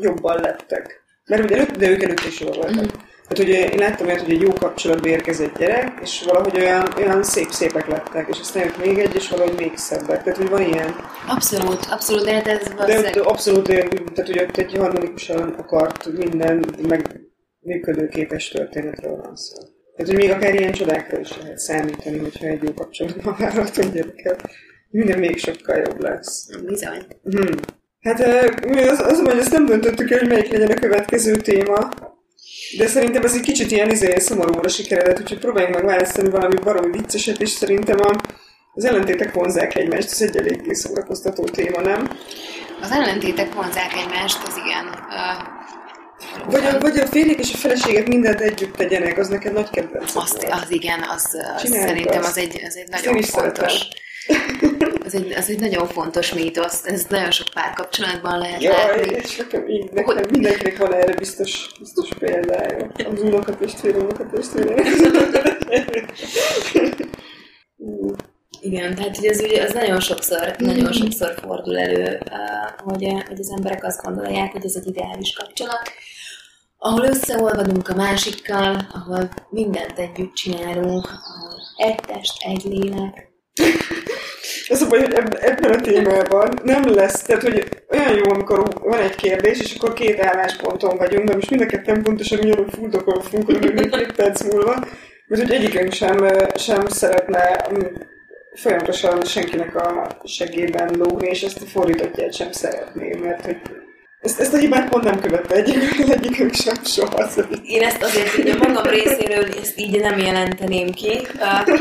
[0.00, 1.02] jobban lettek.
[1.24, 2.84] Mert ugye de ők előtt is jól voltak.
[2.84, 3.00] Mm.
[3.32, 7.22] Hát ugye én láttam olyat, hogy egy jó kapcsolatba érkezett gyerek, és valahogy olyan, olyan
[7.22, 10.22] szép-szépek lettek, és aztán jött még egy, és valahogy még szebbek.
[10.22, 10.94] Tehát, hogy van ilyen.
[11.28, 16.64] Abszolút, abszolút, de hát ez de, de abszolút, tehát, hogy ott egy harmonikusan akart minden
[16.88, 17.20] meg
[17.60, 19.56] működőképes történetről van szó.
[19.96, 24.48] Tehát, hogy még akár ilyen csodákra is lehet számítani, hogyha egy jó kapcsolatban vállaltunk gyereket.
[24.90, 26.48] Minden még sokkal jobb lesz.
[26.66, 27.06] Bizony.
[27.22, 27.58] Hmm.
[28.00, 28.20] Hát
[28.90, 31.88] az, az, hogy ezt nem döntöttük el, hogy melyik legyen a következő téma.
[32.78, 36.90] De szerintem ez egy kicsit ilyen izé, szomorúra sikeredett, úgyhogy próbáljunk meg választani valami baromi
[36.98, 38.20] vicceset, és szerintem a,
[38.72, 42.10] az ellentétek vonzák egymást, ez egy eléggé szórakoztató téma, nem?
[42.80, 44.86] Az ellentétek vonzák egymást, az igen.
[44.86, 45.62] Uh,
[46.50, 50.16] vagy, a, vagy a férjek és a feleségek mindent együtt tegyenek, az neked nagy kedvenc.
[50.16, 52.28] Azt, az igen, az, az szerintem azt.
[52.28, 53.72] az egy, az egy nagyon fontos.
[55.04, 59.14] Ez egy, ez egy nagyon fontos mítosz, ez nagyon sok párkapcsolatban lehet Jaj, látni.
[59.14, 60.30] és nekem így, nekem hogy...
[60.30, 62.90] mindenkinek van erre biztos, biztos példája.
[63.12, 64.74] Az unokatestvér, unokatestvére.
[68.60, 72.18] Igen, tehát hogy ez, ugye, az nagyon sokszor, nagyon sokszor fordul elő,
[72.78, 75.90] hogy, hogy az emberek azt gondolják, hogy ez egy ideális kapcsolat,
[76.78, 83.31] ahol összeolvadunk a másikkal, ahol mindent együtt csinálunk, ahol egy test, egy lélek.
[84.68, 89.00] Ez a baj, hogy ebben a témában nem lesz, tehát hogy olyan jó, amikor van
[89.00, 93.20] egy kérdés, és akkor két állásponton vagyunk, de most mind a ketten pontosan ugyanúgy fuldokolva
[93.22, 93.60] fogunk
[93.96, 94.74] két perc múlva,
[95.26, 97.66] mert hogy egyikünk sem, sem szeretne
[98.54, 103.60] folyamatosan senkinek a segében lógni, és ezt a fordítottját sem szeretném, mert hogy
[104.22, 107.28] ezt, ezt a hibát pont nem követte egyik, egyikünk sem soha.
[107.64, 111.08] Én ezt azért így a magam részéről ezt így nem jelenteném ki.
[111.34, 111.78] Uh,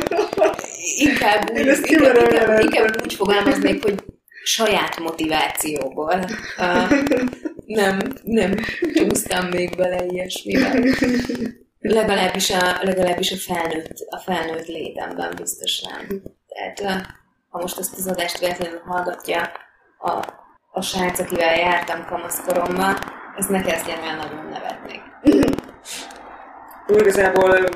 [0.97, 4.03] inkább, úgy, inkább, inkább, inkább úgy fogalmaznék, hogy
[4.43, 6.25] saját motivációból.
[6.57, 6.91] Uh,
[7.65, 8.55] nem, nem
[8.93, 10.79] csúsztam még bele ilyesmibe.
[11.79, 16.21] Legalábbis a, legalábbis a felnőtt, a felnőtt létemben biztos nem.
[16.47, 17.05] Tehát
[17.49, 19.51] ha most ezt az adást véletlenül hallgatja
[19.99, 20.39] a,
[20.71, 22.95] a srác, akivel jártam kamaszkoromban,
[23.37, 25.01] ez ne kezdjen el nagyon nevetni.
[26.87, 27.69] Igazából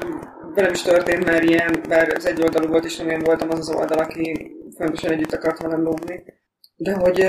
[0.54, 3.60] velem is történt már ilyen, bár az egy oldalú volt, és nem én voltam az
[3.60, 6.24] az oldal, aki fontosan együtt akart velem lógni.
[6.76, 7.20] De hogy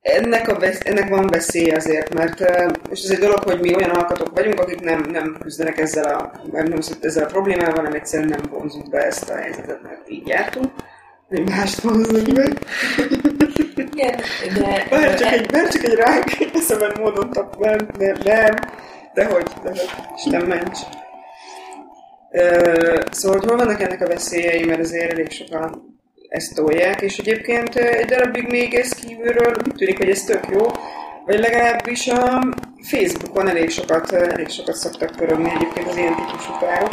[0.00, 2.40] ennek, a vesz, ennek van veszély azért, mert
[2.90, 6.32] és ez egy dolog, hogy mi olyan alkatok vagyunk, akik nem, nem küzdenek ezzel a,
[6.52, 10.72] nem ezzel a problémával, hanem egyszerűen nem vonzunk be ezt a helyzetet, mert így jártunk.
[11.28, 12.48] Még mást vonzunk be.
[13.98, 14.20] Igen,
[14.54, 14.86] de...
[14.90, 18.54] Bár csak egy, bár csak egy ránk eszemben módon tap, nem, nem, nem,
[19.14, 20.78] de hogy, de hogy, Isten ments.
[22.30, 25.96] Uh, szóval, hogy hol vannak ennek a veszélyei, mert azért elég sokan
[26.28, 30.66] ezt tolják, és egyébként egy darabig még ez kívülről úgy tűnik, hogy ez tök jó,
[31.26, 32.42] vagy legalábbis a
[32.82, 36.92] Facebookon elég sokat, elég sokat szoktak pörögni egyébként az ilyen típusú párok.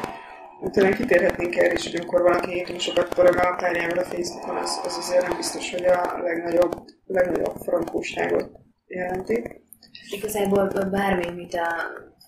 [0.72, 4.82] Talán kitérhetnénk erre is, hogy amikor valaki túl sokat pörög a párjával a Facebookon, az,
[4.84, 6.74] az azért nem biztos, hogy a legnagyobb,
[7.06, 8.50] legnagyobb frankóságot
[8.88, 9.64] jelenti.
[10.10, 11.68] Igazából bármi, mit a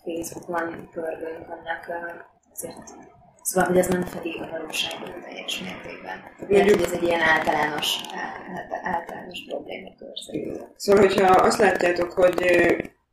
[0.04, 1.92] Facebookon pörgünk, annak
[2.52, 2.96] azért
[3.42, 6.18] Szóval, hogy ez nem fedi a valóságot teljes mértékben.
[6.48, 8.02] Lehet, hogy ez egy ilyen általános,
[8.84, 10.08] általános problémakör
[10.76, 12.46] Szóval, hogyha azt látjátok, hogy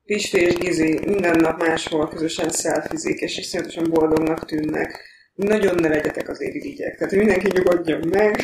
[0.04, 6.28] Pisti és Gizi minden nap máshol közösen szelfizik, és iszonyatosan boldognak tűnnek, nagyon ne legyetek
[6.28, 6.96] az irigyek.
[6.96, 8.36] Tehát, mindenki nyugodjon meg,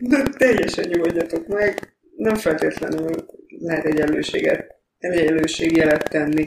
[0.00, 6.46] de teljesen nyugodjatok meg, nem feltétlenül lehet egyenlőséget, egyenlőségjelet tenni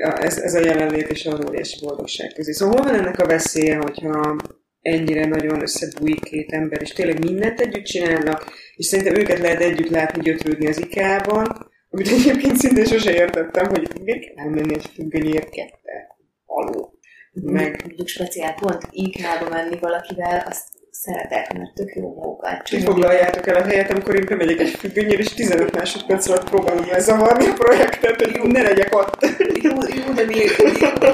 [0.00, 2.52] ez, ez a jelenlét és az óriási boldogság közé.
[2.52, 4.36] Szóval hol van ennek a veszélye, hogyha
[4.80, 9.90] ennyire nagyon összebújik két ember, és tényleg mindent együtt csinálnak, és szerintem őket lehet együtt
[9.90, 15.50] látni gyötrődni az IKEA-ban, amit egyébként szintén sose értettem, hogy miért kell elmenni egy függönyért
[15.50, 16.16] kette.
[16.46, 16.98] Aló.
[17.32, 17.82] Meg...
[17.84, 22.90] Mondjuk speciál pont IKEA-ba menni valakivel, azt szeretek, mert tök jó mókát csinálni.
[22.90, 27.46] foglaljátok el a helyet, amikor én bemegyek egy függönyér, és 15 másodperc alatt próbálom lezavarni
[27.46, 29.26] a projektet, hogy jó, ne legyek ott.
[29.62, 30.34] Jó, jó de mi,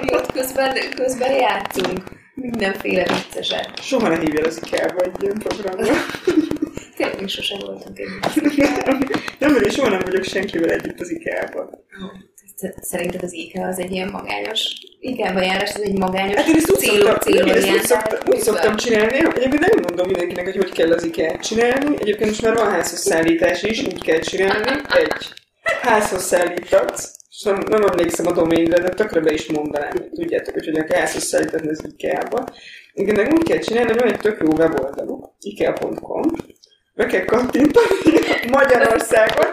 [0.01, 2.03] mi, ott közben, közben játszunk.
[2.35, 3.83] Mindenféle vicceset.
[3.83, 5.93] Soha ne hívjál az IKEA-ba egy ilyen programra.
[6.97, 8.07] Tényleg sosem voltunk egy
[9.39, 11.85] Nem, mert én soha nem vagyok senkivel együtt az IKEA-ban.
[12.81, 14.73] Szerinted az IKEA az egy ilyen magányos?
[15.01, 18.19] Igen, járás, ez egy magányos hát én ezt úgy cél, szoktam, cél, ezt úgy, szoktam,
[18.27, 22.43] úgy szoktam csinálni, egyébként nem mondom mindenkinek, hogy hogy kell az IKEA csinálni, egyébként most
[22.43, 25.13] már van házhoz szállítás is, úgy kell csinálni, egy
[25.81, 30.65] házhoz szállítatsz, és nem, nem emlékszem a doménre, de tökre be is mondanám, tudjátok, hogy
[30.65, 32.45] hogyan kell házhoz szállítani az IKEA-ba.
[32.93, 36.23] Igen, úgy kell csinálni, hogy van egy tök jó weboldaluk, ikea.com,
[36.95, 37.97] be kell kattintani
[38.59, 39.47] Magyarországon.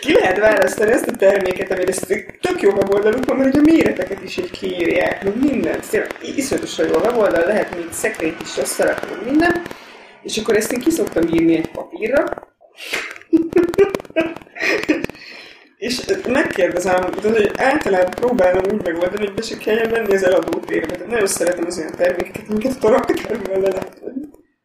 [0.00, 2.06] Ki lehet választani ezt a terméket, amire ezt
[2.40, 5.90] tök jó weboldaluk van, mert ugye a méreteket is így kiírják, meg mindent.
[5.90, 9.62] Tényleg iszonyatosan jó a weboldal, lehet még szekrényt is összerakni, minden.
[10.22, 12.24] És akkor ezt én kiszoktam írni egy papírra.
[15.76, 20.58] és megkérdezem, de hogy általában próbálom úgy megoldani, hogy be se kelljen menni az eladó
[20.58, 20.96] térbe.
[20.96, 24.02] De nagyon szeretem az olyan termékeket, amiket a raktárban le lehet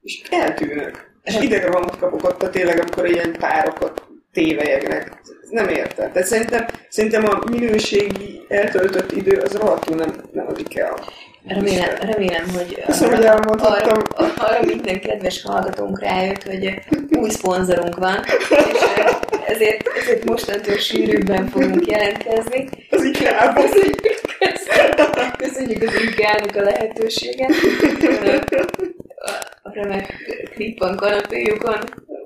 [0.02, 1.10] És eltűnök.
[1.24, 5.22] És idegrohamot kapok ott tényleg, amikor ilyen párokat tévejegnek.
[5.50, 6.12] Nem értem.
[6.12, 11.00] Tehát szerintem, szerintem a minőségi eltöltött idő az rohadtul nem, nem az IKEA.
[11.48, 14.02] Remélem, remélem, hogy Köszönöm, hogy elmondhattam.
[14.16, 16.74] Arra, arra minden kedves hallgatónk rájött, hogy
[17.10, 18.80] új szponzorunk van, és
[19.46, 22.70] ezért, ezért mostantól sűrűbben fogunk jelentkezni.
[22.90, 23.70] Az IKEA-ban.
[25.38, 27.52] Köszönjük az IKEA-nak a lehetőséget
[29.64, 30.14] a remek
[30.54, 31.80] klippan kanapéjukon,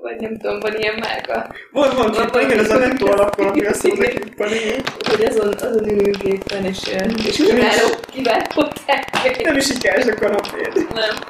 [0.06, 1.54] vagy nem tudom, van ilyen márka.
[1.72, 4.82] Van, van, van, igen, ez a netto alapon, ami azt mondja igen.
[5.08, 6.78] Hogy azon, azon ülünk éppen, és,
[7.26, 9.44] és kiváló, kiváló termék.
[9.44, 10.86] Nem is ikás a kanapéd.
[10.94, 11.14] Nem.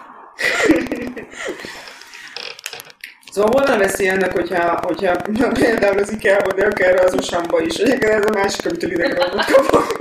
[3.33, 5.17] Szóval hol a veszély ennek, hogyha, hogyha
[5.53, 9.45] például az IKEA-ba, de akár az Osamba is, egyébként ez a másik, amit a idegrabot
[9.45, 9.97] kapok.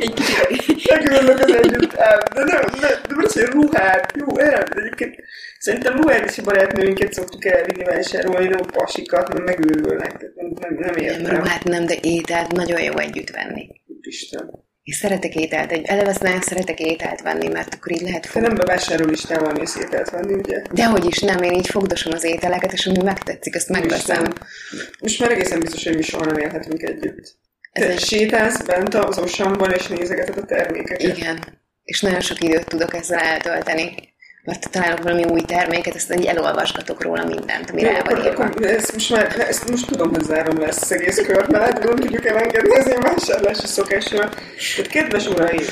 [0.00, 0.90] Egy kicsit.
[0.90, 1.92] Megülök az együtt.
[2.34, 5.16] De nem, de, de most egy ruhát, jó, el, egyébként
[5.64, 10.12] szerintem a barátnőinket szoktuk elvinni vásárolni, nem pasikat, nem megőrülnek.
[10.34, 11.22] Nem, nem, nem értem.
[11.22, 13.68] Nem, ruhát nem, de ételt nagyon jó együtt venni.
[13.86, 14.62] Úristen.
[14.82, 18.46] És szeretek ételt, egy eleve nagyon szeretek ételt venni, mert akkor így lehet Te fogni.
[18.48, 20.62] nem bevásárol listával mész ételt venni, ugye?
[20.72, 24.32] Dehogy is nem, én így fogdosom az ételeket, és ami megtetszik, azt megveszem.
[25.00, 27.36] Most már egészen biztos, hogy mi soha nem élhetünk együtt.
[27.72, 31.16] Ez Te egy- sétálsz bent az osamban, és nézegeted a termékeket.
[31.16, 31.38] Igen.
[31.84, 33.94] És nagyon sok időt tudok ezzel eltölteni.
[34.44, 38.68] Mert találok valami új terméket, ezt így elolvasgatok róla mindent, ami Jó, rá van írva.
[38.68, 41.96] ezt most már, ezt most tudom, hogy zárom lesz az egész kört, mert hát nem
[41.96, 44.34] tudjuk elengedni az én vásárlási szokásomat.
[44.76, 45.64] Tehát kedves uraim,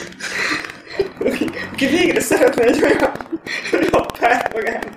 [1.19, 3.13] aki, aki végre szeretne egy olyan,
[4.19, 4.93] párt magának,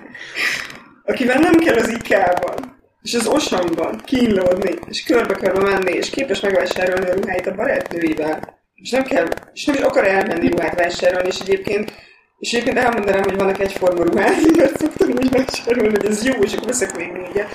[1.04, 7.10] akivel nem kell az IKEA-ban, és az Osamban kínlódni, és körbe-körbe menni, és képes megvásárolni
[7.10, 11.38] a ruháit a barátnőivel, és nem kell, és nem is akar elmenni ruhát vásárolni, és
[11.38, 11.92] egyébként
[12.38, 16.52] és egyébként elmondanám, hogy vannak egyforma ruháim, mert szoktam úgy vásárolni, hogy ez jó, és
[16.52, 17.48] akkor veszek még négyet.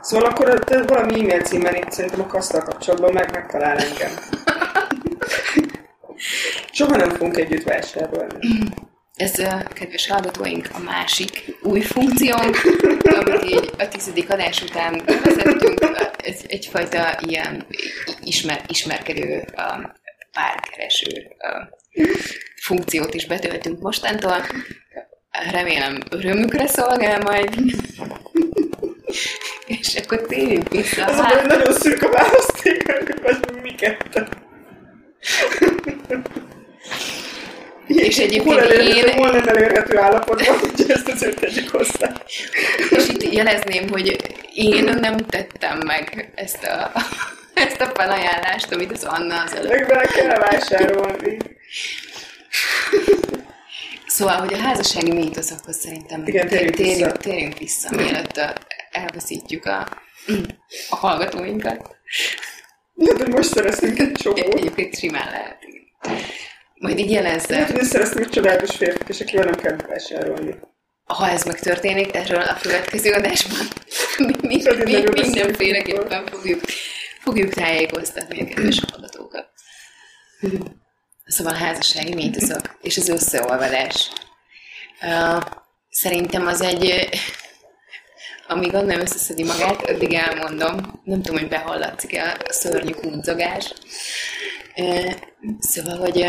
[0.00, 4.10] Szóval akkor te valami e-mail címen itt szerintem a kasztal kapcsolatban meg megtalál engem.
[6.72, 8.38] Soha nem fogunk együtt vásárolni.
[9.16, 9.34] Ez,
[9.72, 12.56] kedves hallgatóink, a másik új funkciónk,
[13.04, 15.80] amit így a tizedik adás után bevezettünk.
[16.24, 17.66] Ez egyfajta ilyen
[18.20, 19.44] ismer, ismerkedő,
[20.36, 21.26] párkereső
[22.62, 24.46] funkciót is betöltünk mostantól.
[25.50, 27.54] Remélem örömükre szolgál majd.
[29.66, 31.04] És akkor térjünk vissza.
[31.04, 32.86] Az a baj, hogy nagyon szűk a választék,
[33.22, 34.28] vagy mi ketten.
[37.86, 42.12] És egyébként hol elérhető, én- hol nem elérhető állapotban, úgyhogy ezt azért tegyük hozzá.
[42.90, 44.16] És itt jelezném, hogy
[44.54, 46.92] én nem tettem meg ezt a,
[47.56, 49.70] ezt a felajánlást, amit az Anna az előtt.
[49.70, 51.36] Meg bele kell vásárolni.
[54.06, 56.88] Szóval, hogy a házassági mítoszokhoz szerintem Igen, térjünk vissza.
[56.90, 58.40] térjünk, térjünk vissza, mielőtt
[58.90, 59.88] elveszítjük a,
[60.90, 61.96] a hallgatóinkat.
[62.94, 64.38] Lehet, hogy most szereztünk egy csomót.
[64.54, 65.58] Egyébként simán lehet.
[66.74, 70.54] Majd így jelezze, Lehet, hogy szereztünk egy csodálatos férfit, és akivel nem kell vásárolni.
[71.04, 73.66] ha ez megtörténik, erről a következő adásban
[74.18, 76.60] mi, mi, mi mindenféleképpen fogjuk,
[77.26, 79.48] fogjuk tájékoztatni a kedves hallgatókat.
[81.24, 84.10] Szóval a házassági mítoszok és az összeolvadás.
[85.90, 87.08] Szerintem az egy,
[88.48, 91.00] amíg Anna összeszedi magát, addig elmondom.
[91.04, 93.72] Nem tudom, hogy behallatszik-e a szörnyű kuncogás.
[94.76, 95.12] Uh,
[95.60, 96.28] szóval, hogy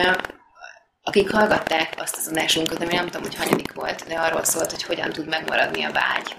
[1.01, 4.83] akik hallgatták azt az adásunkat, ami nem tudom, hogy hanyadik volt, de arról szólt, hogy
[4.83, 6.35] hogyan tud megmaradni a vágy.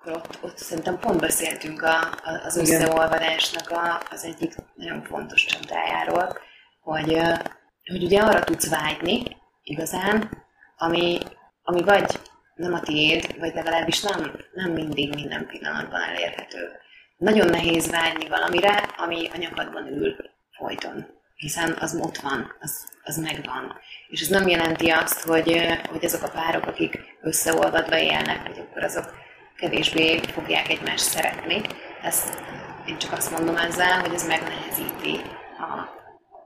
[0.00, 2.80] Akkor ott, ott szerintem pont beszéltünk a, a, az Igen.
[2.80, 6.38] összeolvadásnak a, az egyik nagyon fontos csapdájáról,
[6.80, 7.20] hogy,
[7.84, 11.18] hogy ugye arra tudsz vágyni igazán, ami,
[11.62, 12.20] ami vagy
[12.54, 16.70] nem a tiéd, vagy legalábbis nem, nem mindig minden pillanatban elérhető.
[17.16, 20.16] Nagyon nehéz vágyni valamire, ami a nyakadban ül
[20.56, 23.78] folyton, hiszen az ott van, az, az megvan.
[24.08, 28.82] És ez nem jelenti azt, hogy, hogy azok a párok, akik összeolvadva élnek, hogy akkor
[28.84, 29.14] azok
[29.58, 31.60] kevésbé fogják egymást szeretni.
[32.02, 32.42] Ezt
[32.86, 35.20] én csak azt mondom ezzel, hogy ez megnehezíti
[35.58, 35.88] a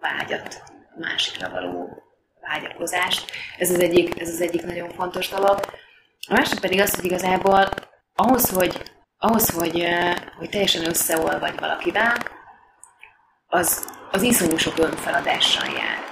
[0.00, 0.62] vágyat,
[0.96, 2.02] a másikra való
[2.40, 3.30] vágyakozást.
[3.58, 5.60] Ez az egyik, ez az egyik nagyon fontos dolog.
[6.28, 7.68] A másik pedig az, hogy igazából
[8.14, 8.82] ahhoz, hogy,
[9.18, 12.16] ahhoz, hogy, eh, hogy teljesen összeolvadj valakivel,
[13.46, 16.11] az, az iszonyú sok önfeladással jár.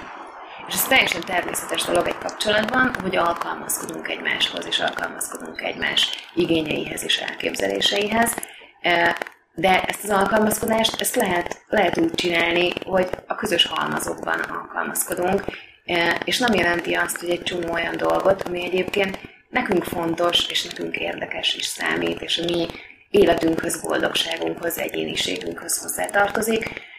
[0.71, 7.17] És ez teljesen természetes dolog egy kapcsolatban, hogy alkalmazkodunk egymáshoz, és alkalmazkodunk egymás igényeihez és
[7.17, 8.33] elképzeléseihez.
[8.81, 9.13] Eh,
[9.53, 15.43] De ezt az alkalmazkodást, ezt lehet, lehet úgy csinálni, hogy a közös halmazokban alkalmazkodunk,
[15.85, 20.63] eh, és nem jelenti azt, hogy egy csomó olyan dolgot, ami egyébként nekünk fontos, és
[20.63, 22.67] nekünk érdekes is számít, és a mi
[23.09, 26.89] életünkhöz, boldogságunkhoz, egyéniségünkhöz hozzátartozik,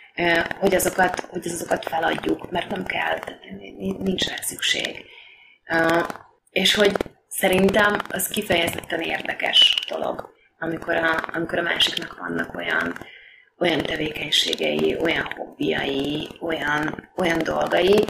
[0.58, 3.18] hogy azokat, hogy azokat feladjuk, mert nem kell,
[3.78, 5.04] nincs rá szükség.
[6.50, 6.96] És hogy
[7.28, 12.98] szerintem az kifejezetten érdekes dolog, amikor a, amikor a másiknak vannak olyan,
[13.58, 18.04] olyan tevékenységei, olyan hobbiai, olyan, olyan dolgai,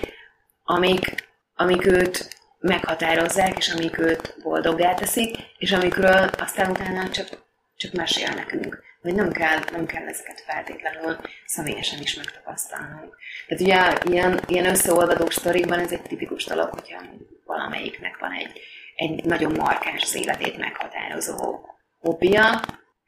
[0.64, 7.28] amik, amik őt meghatározzák, és amik őt boldoggá teszik, és amikről aztán utána csak,
[7.76, 8.82] csak mesél nekünk.
[9.02, 13.16] Vagy nem kell, nem kell ezeket feltétlenül személyesen is megtapasztalnunk.
[13.46, 17.02] Tehát ugye ilyen, ilyen összeolvadó sztorikban ez egy tipikus dolog, hogyha
[17.44, 18.60] valamelyiknek van egy,
[18.96, 22.60] egy nagyon markáns az életét meghatározó hobbija.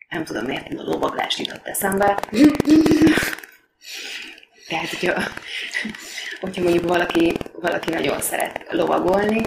[0.09, 2.19] Nem tudom, miért a lovaglást jutott eszembe.
[4.69, 5.23] Tehát, hogyha,
[6.41, 9.43] hogyha mondjuk valaki, valaki nagyon szeret lovagolni,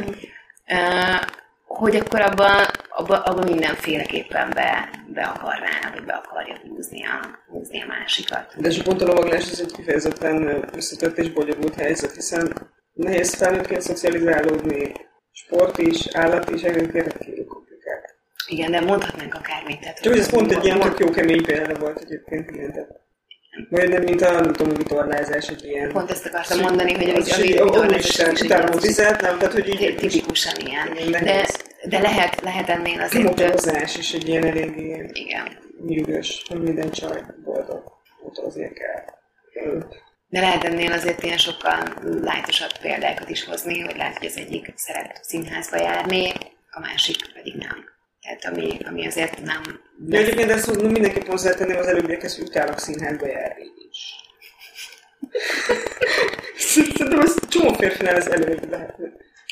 [1.68, 7.82] hogy akkor abban abba, abba mindenféleképpen be, be akarná, vagy be akarja húzni a, húzni
[7.82, 8.54] a másikat.
[8.58, 12.54] De és pont a lovaglás ez egy kifejezetten összetett és bonyolult helyzet, hiszen
[12.94, 14.92] nehéz felnőttként szocializálódni,
[15.32, 18.16] sport is, állat is, egyébként rendkívül komplikált.
[18.48, 19.80] Igen, de mondhatnánk akármit.
[19.80, 22.72] Tehát, Csak ez pont egy ilyen tök jó kemény példa volt egyébként, igen.
[22.72, 23.07] Tehát
[23.70, 25.92] vagy nem, mint a, nem tudom, vitorlázás, egy ilyen...
[25.92, 29.38] Pont ezt akartam mondani, hogy a, a vitorlázás is utána vizet, nem?
[29.38, 29.96] Tehát, hogy így...
[29.96, 31.12] Tipikusan ilyen.
[31.12, 31.46] De,
[31.90, 33.26] de lehet, lehet ennél azért...
[33.26, 35.10] A motorozás is egy ilyen elég ilyen...
[35.14, 35.58] Igen.
[35.86, 37.84] Nyűgös, hogy minden csaj boldog
[38.24, 39.16] motoroznia kell.
[40.30, 44.74] De lehet ennél azért ilyen sokkal lájtosabb példákat is hozni, hogy lehet, hogy az egyik
[44.76, 46.32] szeret színházba járni,
[46.72, 47.96] a másik pedig nem.
[48.28, 49.62] Tehát ami, ami azért nem...
[49.98, 54.16] De egyébként ezt mondom, mindenképp hozzátenném az előbbiekhez, hogy utálok színházba járni is.
[56.58, 59.06] Szerintem ez csomó férfinál ez előbb lehetne.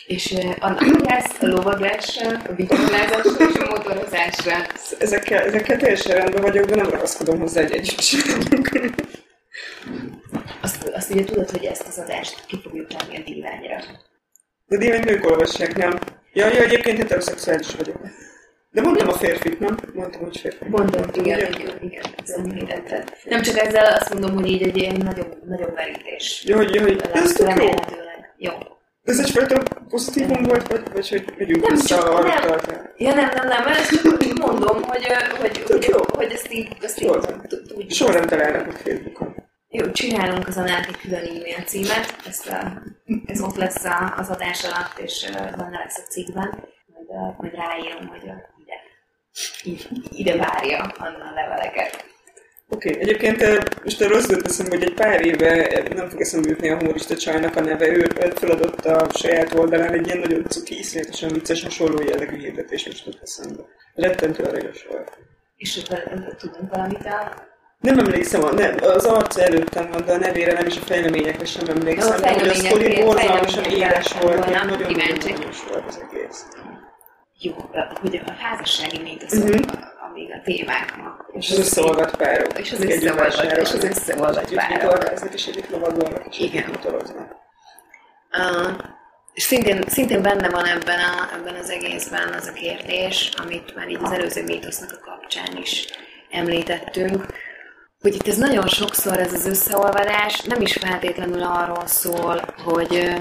[0.08, 4.56] És annak ezt a lovaglásra, a vitorlázásra és a motorozásra.
[5.00, 8.02] Ezekkel, ezekkel teljesen rendben vagyok, de nem ragaszkodom hozzá egy együtt
[10.62, 13.84] azt, azt ugye tudod, hogy ezt az adást ki fogjuk tenni a díványra.
[14.66, 16.00] De díványt nők olvassák, nem?
[16.34, 17.98] Ja, ja, egyébként heteroszexuális vagyok.
[18.76, 19.78] De mondtam a férfit, nem?
[19.94, 20.66] Mondtam, hogy férfi.
[20.70, 22.04] Mondtam, igen, igen, igen, igen
[22.36, 23.18] említetted.
[23.24, 26.44] Nem csak ezzel azt mondom, hogy így egy ilyen nagyobb, nagyobb verítés.
[26.48, 27.70] Jó, hogy, hogy ez tök jó.
[28.38, 28.52] Jó.
[29.04, 32.92] Ez egyfajta pozitívum volt, vagy, vagy hogy megyünk nem, vissza arra nem.
[32.98, 35.06] Ja, nem, nem, nem, ezt csak mondom, hogy,
[35.40, 35.98] hogy, hogy, jó.
[36.08, 37.10] hogy ezt így, ezt így
[37.50, 37.92] tudjuk.
[37.92, 39.36] Soha nem találnak a Facebookon.
[39.70, 42.82] Jó, csinálunk az annak egy külön e-mail címet, ezt a,
[43.26, 43.84] ez ott lesz
[44.18, 46.64] az adás alatt, és benne lesz a cikkben,
[46.94, 48.32] majd, majd ráírom, hogy
[50.12, 52.06] ide várja Anna leveleket.
[52.70, 53.02] Oké, okay.
[53.02, 53.44] egyébként
[53.84, 57.56] most a rossz teszem, hogy egy pár éve nem fog eszembe jutni a humorista csajnak
[57.56, 62.38] a neve, ő feladott a saját oldalán egy ilyen nagyon cuki, iszonyatosan vicces, hasonló jellegű
[62.38, 63.62] hirdetés, most jut eszembe.
[63.96, 65.18] Rettentő aranyos volt.
[65.56, 65.84] És
[66.38, 70.66] tudunk valamit a nem emlékszem, a, nem, az arca előttem van, de a nevére nem
[70.66, 72.24] is a fejleményekre sem emlékszem.
[72.24, 74.94] A hogy a sztori borzalmasan éles volt, nagyon nagyon
[75.70, 76.46] volt az egész
[77.40, 77.54] jó,
[78.02, 79.62] hogy a házassági még az, uh-huh.
[80.10, 81.18] amíg a témák ma.
[81.32, 82.60] És az összeolvat párok.
[82.60, 85.34] És az összeolvat, és az összeolvat párok.
[85.34, 86.70] Is egyik lovagolnak, és Igen.
[88.32, 88.78] Uh,
[89.34, 93.90] és szintén, szintén benne van ebben, a, ebben az egészben az a kérdés, amit már
[93.90, 95.86] így az előző mítosznak a kapcsán is
[96.32, 97.26] említettünk,
[98.02, 103.14] hogy itt ez nagyon sokszor ez az összeolvadás nem is feltétlenül arról szól, hogy,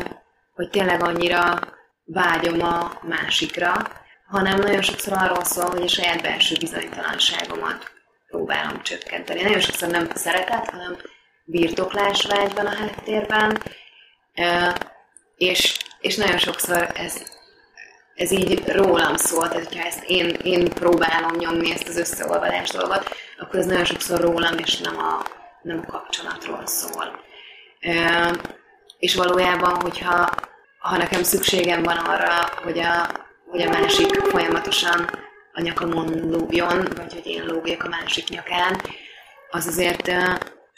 [0.55, 1.61] hogy tényleg annyira
[2.05, 3.73] vágyom a másikra,
[4.35, 7.93] hanem nagyon sokszor arról szól, hogy a saját belső bizonytalanságomat
[8.27, 9.43] próbálom csökkenteni.
[9.43, 10.97] Nagyon sokszor nem szeretet, hanem
[11.45, 13.63] birtoklásvágy van a háttérben,
[15.37, 17.23] és, és nagyon sokszor ez,
[18.15, 23.17] ez így rólam szól, tehát hogyha ezt én, én próbálom nyomni ezt az összeolvadás dolgot,
[23.39, 25.23] akkor ez nagyon sokszor rólam, és nem a,
[25.63, 27.25] nem a kapcsolatról szól.
[28.99, 30.31] És valójában, hogyha
[30.79, 33.07] ha nekem szükségem van arra, hogy a,
[33.55, 35.11] hogy a másik folyamatosan
[35.53, 38.81] a nyakamon lógjon, vagy hogy én lógjak a másik nyakán,
[39.51, 40.11] az azért,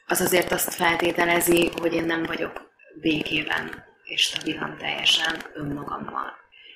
[0.06, 2.70] az azért azt feltételezi, hogy én nem vagyok
[3.00, 6.32] békében és stabilan teljesen önmagammal.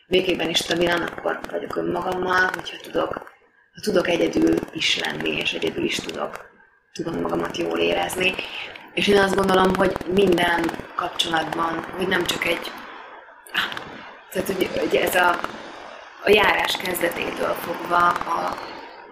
[0.07, 3.13] Békében és stabilan akkor vagyok önmagammal, hogyha tudok,
[3.75, 6.51] ha tudok egyedül is lenni, és egyedül is tudok,
[6.93, 8.35] tudom magamat jól érezni.
[8.95, 12.71] És én azt gondolom, hogy minden kapcsolatban, hogy nem csak egy...
[14.31, 15.41] Tehát, hogy, hogy ez a
[16.25, 18.57] a járás kezdetétől fogva a,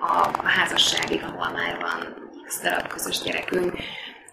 [0.01, 3.77] a, házasságig, ahol már van x darab közös gyerekünk,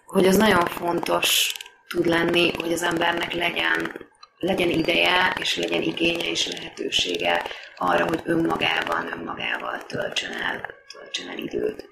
[0.05, 1.53] hogy az nagyon fontos
[1.87, 4.07] tud lenni, hogy az embernek legyen,
[4.37, 7.41] legyen ideje, és legyen igénye és lehetősége
[7.77, 11.87] arra, hogy önmagában, önmagával töltsön el, töltsön el időt.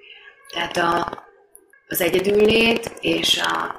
[0.54, 1.24] Tehát a,
[1.88, 3.76] az egyedüllét és a,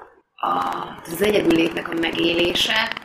[0.47, 3.03] a, az egyedüllétnek a megélése,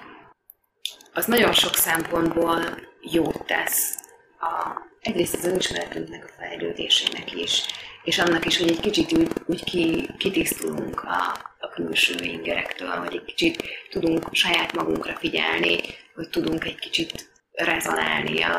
[1.13, 3.97] az nagyon sok szempontból jót tesz
[4.39, 7.65] a, egyrészt az önismeretünknek a fejlődésének is,
[8.03, 13.13] és annak is, hogy egy kicsit úgy, úgy ki, kitisztulunk a, a külső ingerektől, hogy
[13.13, 15.79] egy kicsit tudunk saját magunkra figyelni,
[16.15, 18.55] hogy tudunk egy kicsit rezonálni a,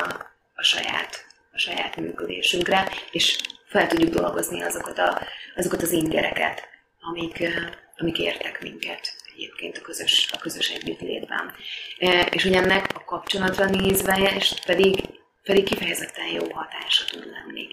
[0.54, 5.22] a, saját, a saját működésünkre, és fel tudjuk dolgozni azokat, a,
[5.56, 6.68] azokat az ingereket,
[7.00, 7.42] amik,
[7.96, 11.54] amik értek minket egyébként a közös, a közös együttlétben.
[11.98, 17.66] E, és hogy ennek a kapcsolatra nézve, és pedig pedig kifejezetten jó hatása tud lenni.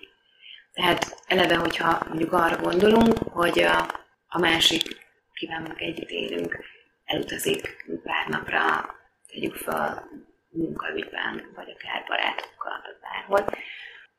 [0.74, 6.58] Tehát eleve, hogyha mondjuk arra gondolunk, hogy a, a másik, kivel együtt élünk,
[7.06, 8.96] elutazik pár napra,
[9.28, 10.10] tegyük fel
[10.50, 13.60] munkaügyben, vagy akár barátokkal, vagy bárhol,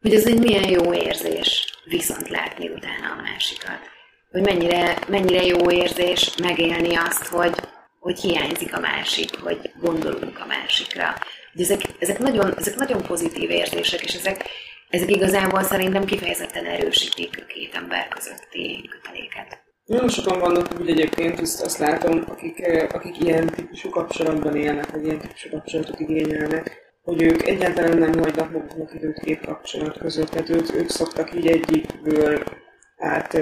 [0.00, 3.97] hogy ez egy milyen jó érzés viszont látni utána a másikat.
[4.30, 7.54] Hogy mennyire, mennyire jó érzés megélni azt, hogy,
[7.98, 11.14] hogy hiányzik a másik, hogy gondolunk a másikra.
[11.52, 14.44] Hogy ezek, ezek, nagyon, ezek nagyon pozitív érzések, és ezek,
[14.88, 19.66] ezek igazából szerintem kifejezetten erősítik a két ember közötti köteléket.
[19.84, 25.04] Nagyon sokan vannak úgy egyébként, azt, azt látom, akik, akik ilyen típusú kapcsolatban élnek, vagy
[25.04, 30.48] ilyen típusú kapcsolatot igényelnek, hogy ők egyáltalán nem hagynak maguknak időt két kapcsolat között, tehát
[30.48, 32.42] ők, ők szoktak így egyikből
[32.96, 33.38] át,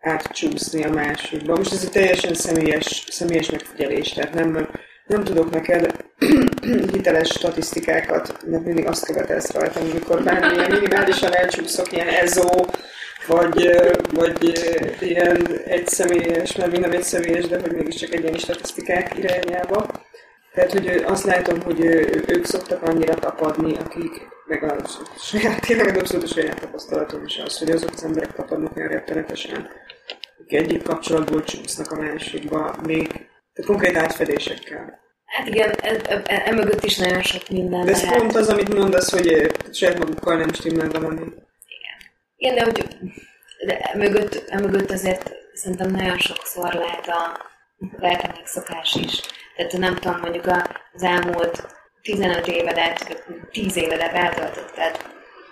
[0.00, 1.56] átcsúszni a másikba.
[1.56, 4.68] Most ez egy teljesen személyes, személyes megfigyelés, tehát nem,
[5.06, 5.94] nem tudok neked
[6.92, 12.66] hiteles statisztikákat, mert mindig azt követelsz rajtam, amikor bármilyen minimálisan elcsúszok, ilyen ezó,
[13.26, 13.70] vagy,
[14.12, 14.52] vagy
[15.00, 19.86] ilyen egyszemélyes, mert mind nem egyszemélyes, de hogy mégiscsak egyéni statisztikák irányába.
[20.54, 21.84] Tehát, hogy azt látom, hogy
[22.26, 24.76] ők szoktak annyira tapadni, akik, meg a
[25.18, 29.68] saját, tényleg abszolút a saját tapasztalatom is az, hogy azok az emberek tapadnak olyan rettenetesen,
[30.38, 34.98] akik egyik kapcsolatból csúsznak a másikba, még, tehát konkrét átfedésekkel.
[35.24, 35.74] Hát igen,
[36.24, 38.18] emögött e, e, e is nagyon sok minden De ez lehet.
[38.18, 41.20] pont az, amit mondasz, hogy saját magukkal nem stimmel valami.
[41.20, 41.44] Igen.
[42.36, 42.96] Igen, de hogy
[43.66, 47.49] de emögött, emögött azért szerintem nagyon sokszor lehet a,
[47.98, 49.20] lehet a megszokás is.
[49.56, 50.46] Tehát nem tudom, mondjuk
[50.94, 51.66] az elmúlt
[52.02, 54.96] 15 évedet, 10 évedet eltöltötted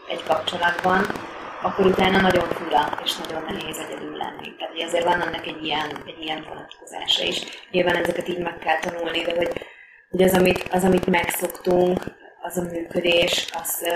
[0.08, 1.06] egy kapcsolatban,
[1.62, 4.54] akkor utána nagyon fura és nagyon nehéz egyedül lenni.
[4.56, 7.42] Tehát azért van ennek egy ilyen, egy ilyen vonatkozása is.
[7.70, 9.66] Nyilván ezeket így meg kell tanulni, de hogy,
[10.10, 12.04] hogy az, amit, az, amit megszoktunk,
[12.42, 13.86] az a működés, az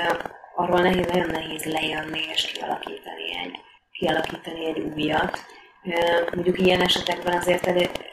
[0.55, 3.59] arról nehéz, nagyon nehéz lejönni és kialakítani egy,
[3.93, 5.39] kialakítani egy újat.
[6.35, 7.67] Mondjuk ilyen esetekben azért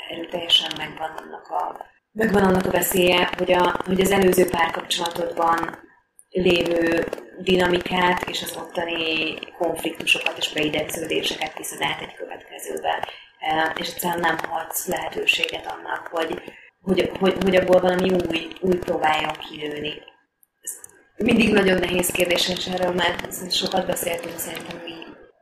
[0.09, 5.87] erőteljesen megvan annak a, megvan annak a veszélye, hogy, a, hogy az előző párkapcsolatodban
[6.29, 7.07] lévő
[7.39, 13.07] dinamikát és az ottani konfliktusokat és beidegződéseket viszed át egy következőbe.
[13.75, 16.41] És egyszerűen nem hagysz lehetőséget annak, hogy,
[16.81, 19.93] hogy, hogy, hogy abból valami új, új próbáljon kilőni.
[20.61, 20.71] Ez
[21.17, 23.15] mindig nagyon nehéz kérdés, és erről már
[23.49, 24.98] sokat beszéltünk szerintem mi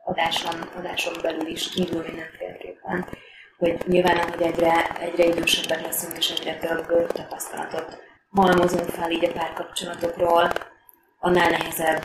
[0.08, 3.08] adáson, adáson belül is, kívül mindenféleképpen,
[3.58, 7.98] hogy nyilván, ahogy egyre, egyre idősebbek leszünk, és egyre több tapasztalatot
[8.30, 10.52] halmozunk fel így a párkapcsolatokról,
[11.18, 12.04] annál nehezebb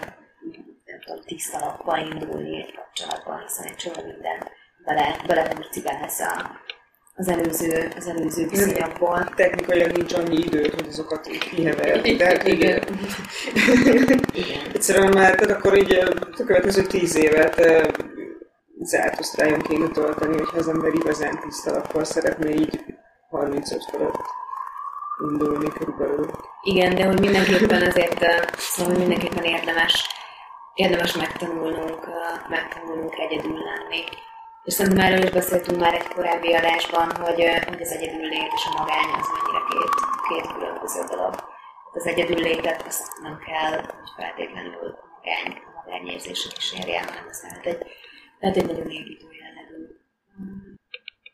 [0.85, 4.49] nem tudom, tiszta lappal indulni egy kapcsolatban, hiszen egy csomó minden
[4.85, 5.43] bele, bele
[6.19, 6.61] a,
[7.15, 9.29] az előző, az előző viszonyokból.
[9.35, 12.15] Technikailag nincs annyi idő, hogy azokat kiheverni.
[12.15, 12.83] De igen.
[13.93, 14.19] igen.
[14.73, 17.55] Egyszerűen már, tehát akkor így a következő tíz évet
[18.81, 22.83] zárt osztrályon kéne tölteni, hogyha az ember igazán tiszta, akkor szeretne így
[23.29, 24.25] 35 fölött
[25.29, 26.31] indulni körülbelül.
[26.61, 28.25] Igen, de hogy mindenképpen azért,
[28.57, 30.07] szóval mindenképpen érdemes,
[30.73, 32.07] érdemes megtanulnunk,
[32.49, 34.03] megtanulnunk egyedül lenni.
[34.63, 38.65] És szerintem erről is beszéltünk már egy korábbi adásban, hogy, hogy az egyedül lét és
[38.65, 39.93] a magány az mennyire két,
[40.27, 41.33] két különböző dolog.
[41.93, 47.41] Az egyedül létet azt nem kell, hogy feltétlenül a magány, a magányérzések kísérje, hanem ez
[47.41, 47.87] lehet egy,
[48.39, 49.83] lehet egy nagyon építő jellegű
[50.41, 50.73] mm,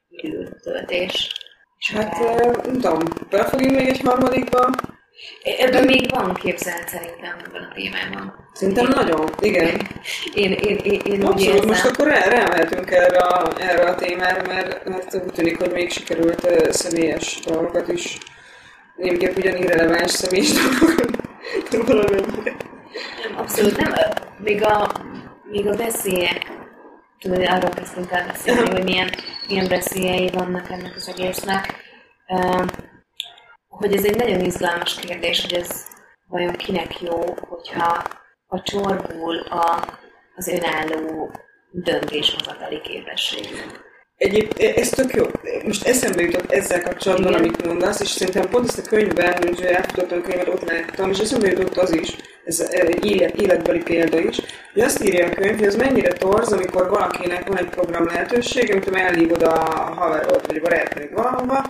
[0.10, 1.34] időtöltés.
[1.94, 2.20] Hát
[2.66, 3.00] nem tudom,
[3.30, 4.70] belefogjunk még egy harmadikba?
[5.44, 8.50] Ebben még van képzelt szerintem ebben a témában.
[8.54, 9.88] Szerintem nagyon, igen.
[10.34, 14.86] Én, én, én, én Abszolút, most akkor rá, rámehetünk erre a, erre a témára, mert,
[14.86, 18.18] mert úgy tűnik, hogy még sikerült uh, személyes dolgokat is,
[18.98, 21.18] egyébként ugyan irreleváns személyes dolgokat
[23.24, 23.94] Nem, abszolút nem.
[24.44, 24.92] Még a,
[25.52, 26.52] még a veszélyek,
[27.20, 29.10] tudod, arról kezdtünk el beszélni, hogy milyen,
[29.48, 31.76] milyen veszélyei vannak ennek az egésznek.
[32.28, 32.66] Uh,
[33.70, 35.86] hogy ez egy nagyon izgalmas kérdés, hogy ez
[36.28, 38.04] vajon kinek jó, hogyha
[38.48, 39.98] a csorbul a,
[40.36, 41.32] az önálló
[41.72, 43.88] döntéshozatali képességünk.
[44.18, 45.26] Egyébként ez tök jó.
[45.64, 47.44] Most eszembe jutott ezzel kapcsolatban, Igen.
[47.44, 51.48] amit mondasz, és szerintem pont ezt a könyvben, hogy elfutottam könyvet, ott láttam, és eszembe
[51.48, 52.16] jutott az is,
[52.46, 54.40] ez egy élet, életbeli példa is,
[54.74, 58.72] hogy azt írja a könyv, hogy az mennyire torz, amikor valakinek van egy program lehetőség,
[58.72, 59.60] amit elhívod a
[59.96, 61.66] haverod, vagy barátnőd valahova,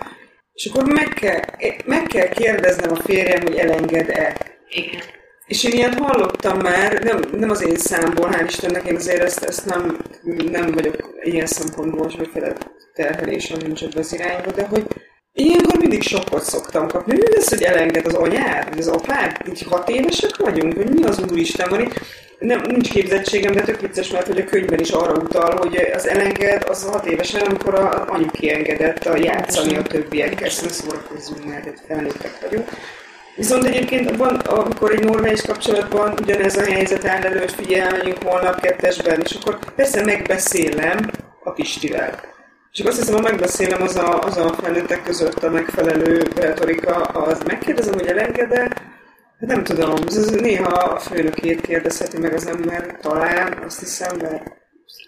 [0.60, 1.40] és akkor meg kell,
[1.84, 4.36] meg kell kérdeznem a férjem, hogy elenged-e.
[4.68, 5.02] Igen.
[5.46, 9.44] És én ilyet hallottam már, nem, nem az én számból, hál' Istennek, én azért ezt,
[9.44, 9.98] ezt nem,
[10.50, 12.52] nem vagyok ilyen szempontból, hogy fele
[12.94, 14.86] terhelésem nincs ebbe az irányba, de hogy,
[15.32, 17.12] Ilyenkor mindig sokkot szoktam kapni.
[17.12, 19.36] Mi lesz, hogy elenged az anyád, az apád?
[19.48, 22.00] Így hat évesek vagyunk, hogy mi az úristen van itt?
[22.38, 26.08] Nem, nincs képzettségem, de tök vicces, mert hogy a könyvben is arra utal, hogy az
[26.08, 31.66] elenged az hat évesen, amikor a anyuki engedett a játszani a többiekkel, szóval szórakozzunk, mert
[31.66, 32.68] egy felnőttek vagyunk.
[33.36, 38.22] Viszont egyébként van, amikor egy normális kapcsolatban ugyanez a helyzet áll elő, hogy figyelj, megyünk
[38.22, 41.10] holnap kettesben, és akkor persze megbeszélem
[41.44, 42.20] a Pistivel.
[42.72, 47.42] És azt hiszem, ha megbeszélem, az a, az a felnőttek között a megfelelő retorika, az
[47.42, 48.90] megkérdezem, hogy elenged-e,
[49.40, 54.42] Hát nem tudom, ez, néha a főnökét kérdezheti meg az ember, talán, azt hiszem, de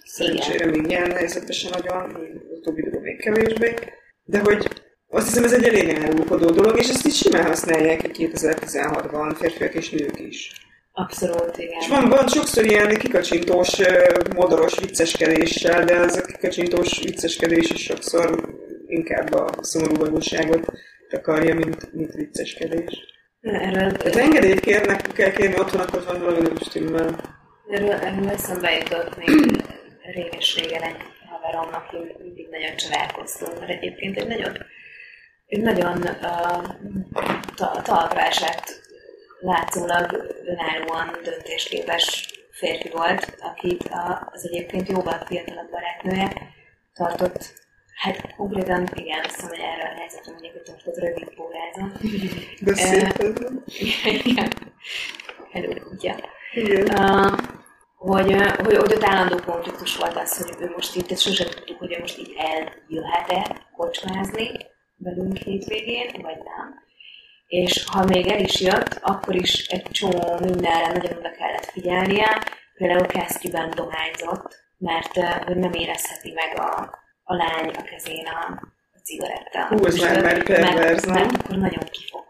[0.04, 2.16] szerencsére még ilyen helyzetben sem nagyon,
[2.50, 3.74] utóbbi időben még kevésbé.
[4.24, 4.68] De hogy
[5.08, 9.90] azt hiszem, ez egy elég elrúlkodó dolog, és ezt is simán használják 2016-ban férfiak és
[9.90, 10.52] nők is.
[10.92, 11.80] Abszolút, igen.
[11.80, 13.78] És van, van sokszor ilyen kikacsintós,
[14.34, 20.72] modoros vicceskedéssel, de ez a kikacsintós vicceskedés is sokszor inkább a szomorú valóságot
[21.08, 23.10] takarja, mint, mint vicceskedés.
[23.40, 27.20] Erről, hát engedélyt kérnek, kell kérni otthon, akkor van valami nem stimmel.
[27.70, 29.62] Erről, erről eszembe jutott még
[30.14, 30.96] réges-régen egy
[31.30, 34.56] haveromnak, mindig nagyon csalálkoztunk, mert egyébként egy nagyon,
[35.46, 36.64] egy nagyon uh,
[37.54, 38.81] ta, talprását
[39.42, 43.90] látszólag önállóan döntésképes férfi volt, akit
[44.32, 46.32] az egyébként jóval fiatalabb barátnője
[46.94, 47.60] tartott
[48.02, 51.92] Hát konkrétan igen, szóval erre a helyzetre mondjuk, hogy az rövid pórázon.
[52.64, 53.34] De szép
[54.24, 54.52] Igen.
[55.52, 56.14] Hello, kutya.
[56.54, 56.84] Igen.
[56.84, 57.38] Uh,
[57.96, 61.92] hogy, hogy, hogy ott állandó konfliktus volt az, hogy ő most itt, sosem tudtuk, hogy
[61.92, 64.50] ő most így eljöhet-e kocsmázni
[64.96, 66.82] velünk hétvégén, vagy nem.
[67.52, 72.42] És ha még el is jött, akkor is egy csomó mindenre nagyon oda kellett figyelnie.
[72.74, 75.12] Például kesztyűben dohányzott, mert
[75.44, 78.60] hogy nem érezheti meg a, a lány a kezén a,
[78.92, 79.66] a cigaretta.
[79.66, 82.24] Hú, ez már, perverz, mert, mert akkor nagyon ki fog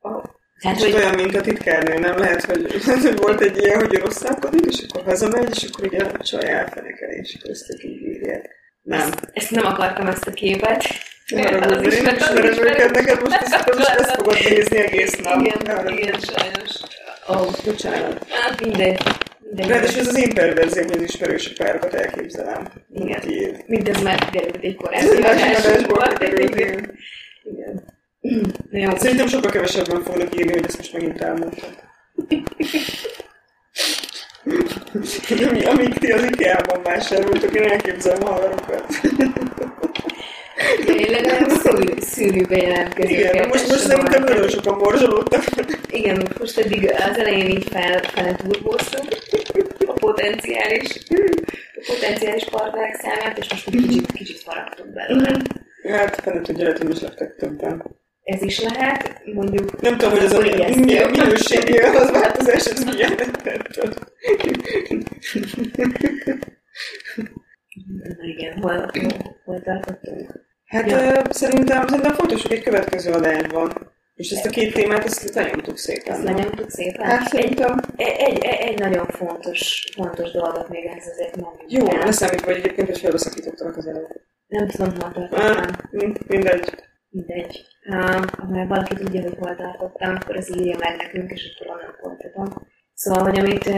[0.00, 0.30] kapni.
[0.60, 0.92] Tehát, hogy...
[0.92, 5.04] olyan, mint a titkárnő, nem lehet, hogy, hogy volt egy ilyen, hogy rosszálkodik, és akkor
[5.04, 8.54] hazamegy, és akkor ugye a csaj elfenekel, és ezt így írják.
[8.82, 9.00] Nem.
[9.00, 10.84] Ezt, ezt, nem akartam ezt a képet.
[11.26, 15.40] Ismerem őket, neked most ezt, most ezt fogod nézni egész nap.
[15.40, 16.70] Igen, igen, sajnos.
[17.28, 18.26] Ó, oh, bocsánat.
[18.28, 18.98] Hát mindegy.
[19.56, 22.68] Ráadásul ez az én perverzióm, hogy az ismerősi párokat elképzelem.
[22.94, 23.20] Igen.
[23.20, 23.64] Tiéd.
[23.66, 26.04] Mindez már kiderült egy korábbi adásból.
[26.36, 26.98] Igen.
[27.42, 27.94] Igen.
[28.70, 28.96] Jó.
[28.96, 31.70] Szerintem sokkal kevesebben fognak írni, hogy ezt most megint elmondtam.
[35.64, 38.86] Amíg ti az IKEA-ban vásároltok, én elképzelem a haverokat.
[40.84, 43.18] Tényleg nem szűrű, szűrűbe jelentkezik.
[43.18, 45.44] Igen, most, most szerintem nagyon sokan morzsolódtak.
[45.90, 49.08] Igen, most eddig az elején így fel, fel turbóztunk
[49.86, 50.88] a potenciális,
[51.74, 55.40] a potenciális partnerek számát, és most kicsit, kicsit faragtunk belőle.
[55.88, 57.84] Hát, fene tudja, lehet, hogy is lettek többen.
[58.22, 59.80] Ez is lehet, mondjuk...
[59.80, 60.40] Nem tudom, hogy az a
[61.10, 63.14] minőségi az változás, ez milyen
[68.20, 68.90] Igen, hol,
[69.44, 70.44] hol, tartottunk?
[70.64, 71.22] Hát ja.
[71.30, 73.94] szerintem, szerintem folytassuk egy következő adásban.
[74.14, 76.12] És ezt a két témát, ezt lenyomtuk szépen.
[76.12, 77.06] Ezt lenyomtuk szépen.
[77.06, 77.80] Hát szerintem...
[77.96, 81.72] Egy, egy, egy, nagyon fontos, fontos dolgot még ehhez azért mondjuk.
[81.72, 84.20] Jó, ne számít, vagy egyébként, hogy felbeszakítottak az előtt.
[84.46, 85.74] Nem tudom, hol tartottam.
[86.26, 86.74] Mindegy.
[87.08, 87.66] Mindegy.
[87.88, 91.96] Uh, ha valaki tudja, hogy hol tartottam, akkor az írja meg nekünk, és akkor onnan
[92.00, 92.66] folytatom.
[92.94, 93.70] Szóval, hogy amit,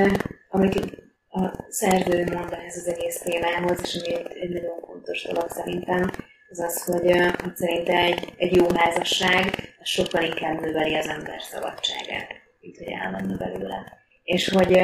[0.49, 1.08] amit
[1.45, 6.11] a szerző mond ehhez az egész témához, és ami egy, egy nagyon fontos dolog szerintem,
[6.51, 7.11] az az, hogy,
[7.43, 9.45] hogy szerinte egy, egy jó házasság
[9.81, 12.29] az sokkal inkább növeli az ember szabadságát,
[12.61, 13.93] mint hogy elmenne belőle.
[14.23, 14.83] És hogy,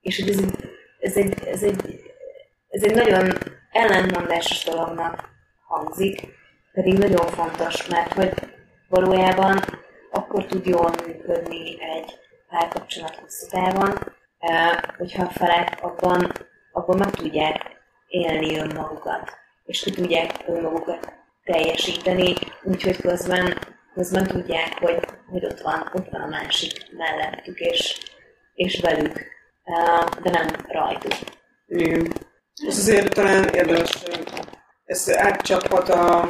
[0.00, 0.38] és ez,
[1.00, 2.02] ez, egy, ez, egy,
[2.68, 3.38] ez egy nagyon
[3.72, 5.28] ellentmondásos dolognak
[5.66, 6.20] hangzik,
[6.72, 8.32] pedig nagyon fontos, mert hogy
[8.88, 9.60] valójában
[10.10, 12.18] akkor tud jól működni egy
[12.48, 13.98] párkapcsolat hosszú távon,
[14.98, 16.32] hogyha a felek abban,
[16.72, 17.60] abban meg tudják
[18.08, 21.12] élni önmagukat és ki tudják önmagukat
[21.44, 23.58] teljesíteni, úgyhogy közben,
[23.94, 24.98] közben tudják, hogy,
[25.30, 28.00] hogy ott, van, ott van a másik mellettük, és,
[28.54, 29.24] és velük,
[30.22, 31.12] de nem rajtuk.
[31.66, 32.12] Igen.
[32.68, 34.04] Ez azért talán érdemes,
[34.84, 36.24] ez átcsaphat a,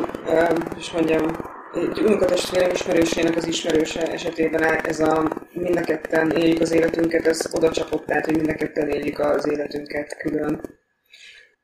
[0.78, 1.36] és mondjam,
[1.74, 7.48] egy unokatestvérem ismerősének az ismerőse esetében ez a mind a ketten éljük az életünket, ez
[7.52, 10.60] oda csapott, tehát hogy mind a ketten éljük az életünket külön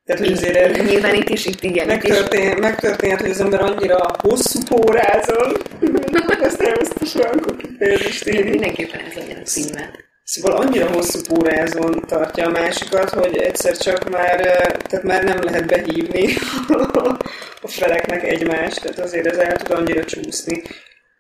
[0.09, 0.85] tehát, hogy azért el...
[0.85, 1.87] Nyilván itt is, itt igen.
[1.87, 2.61] Megtörtént, is.
[2.61, 5.57] megtörtént, hogy az ember annyira hosszú pórázol,
[6.81, 8.51] ezt a soha kifejezést írni.
[8.51, 9.91] Mindenképpen ez legyen a címe.
[10.29, 14.41] Szóval annyira hosszú pórázon tartja a másikat, hogy egyszer csak már,
[14.83, 16.33] tehát már nem lehet behívni
[17.63, 20.63] a feleknek egymást, tehát azért ez el tud annyira csúszni.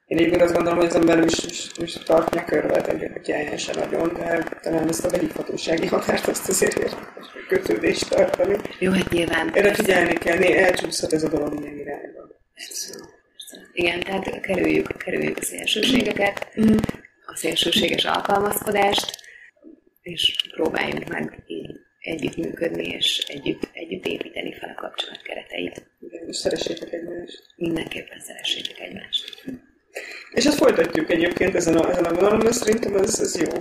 [0.06, 3.74] Én egyébként azt gondolom, hogy az ember is, is, is tartja körvet egy kutyáján se
[3.74, 8.56] nagyon, de talán ezt a behívhatósági határt azt azért érdemes kötődést tartani.
[8.78, 9.50] Jó, hát nyilván.
[9.54, 12.20] Erre figyelni kell, né, elcsúszhat ez a dolog ilyen irányba.
[13.72, 16.76] Igen, tehát kerüljük, kerüljük a szélsőségeket, mm.
[17.32, 19.26] A szélsőséges alkalmazkodást,
[20.02, 21.70] és próbáljunk meg így
[22.00, 25.86] együttműködni, és együtt, együtt építeni fel a kapcsolat kereteit.
[26.00, 27.42] Igen, és szeressétek egymást.
[27.56, 29.44] Mindenképpen szeressétek egymást.
[30.30, 33.52] És ezt folytatjuk egyébként ezen a, ezen a vonalon, mert szerintem ez, ez jó.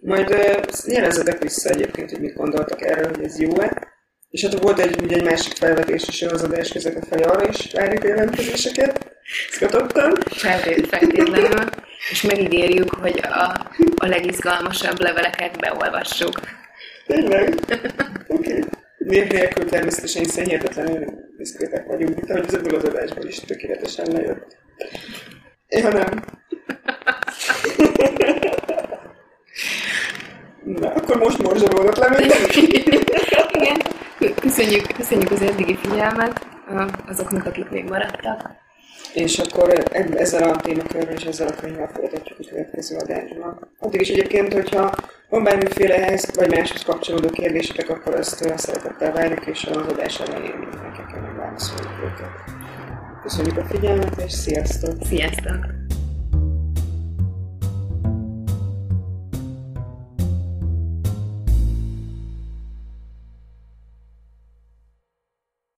[0.00, 3.95] Majd uh, jelezzetek vissza egyébként, hogy mit gondoltak erről, hogy ez jó-e.
[4.36, 7.72] És hát volt egy, ugye egy másik felvetés is az adás között felé arra is
[7.72, 9.16] várjuk a jelentkezéseket.
[9.50, 10.12] Ezt katottam.
[10.30, 11.48] Feltétlenül.
[12.10, 16.40] És megígérjük, hogy a, a legizgalmasabb leveleket beolvassuk.
[17.06, 17.54] Tényleg?
[18.26, 18.52] Oké.
[18.52, 18.64] Okay.
[18.98, 21.04] Miért nélkül természetesen, hiszen hihetetlenül
[21.36, 24.56] diszkrétek vagyunk, mint ahogy az ebből az adásból is tökéletesen lejött.
[25.68, 26.24] Ja, nem.
[30.80, 32.84] Na, akkor most morzsolódott le mindenki.
[33.52, 33.94] Igen.
[34.34, 36.46] Köszönjük, köszönjük az eddigi figyelmet
[37.08, 38.50] azoknak, akik még maradtak.
[39.14, 39.82] És akkor
[40.16, 43.68] ezzel a témakörrel és ezzel a könyvvel folytatjuk a következő adásban.
[43.78, 44.94] Addig is egyébként, hogyha
[45.28, 50.54] van bármiféle ehhez vagy máshoz kapcsolódó kérdésetek, akkor ezt szeretettel várjuk, és az adás elején
[50.58, 52.30] mindenkinek megválaszoljuk őket.
[53.22, 54.94] Köszönjük a figyelmet, és sziasztok!
[55.06, 55.85] Sziasztok!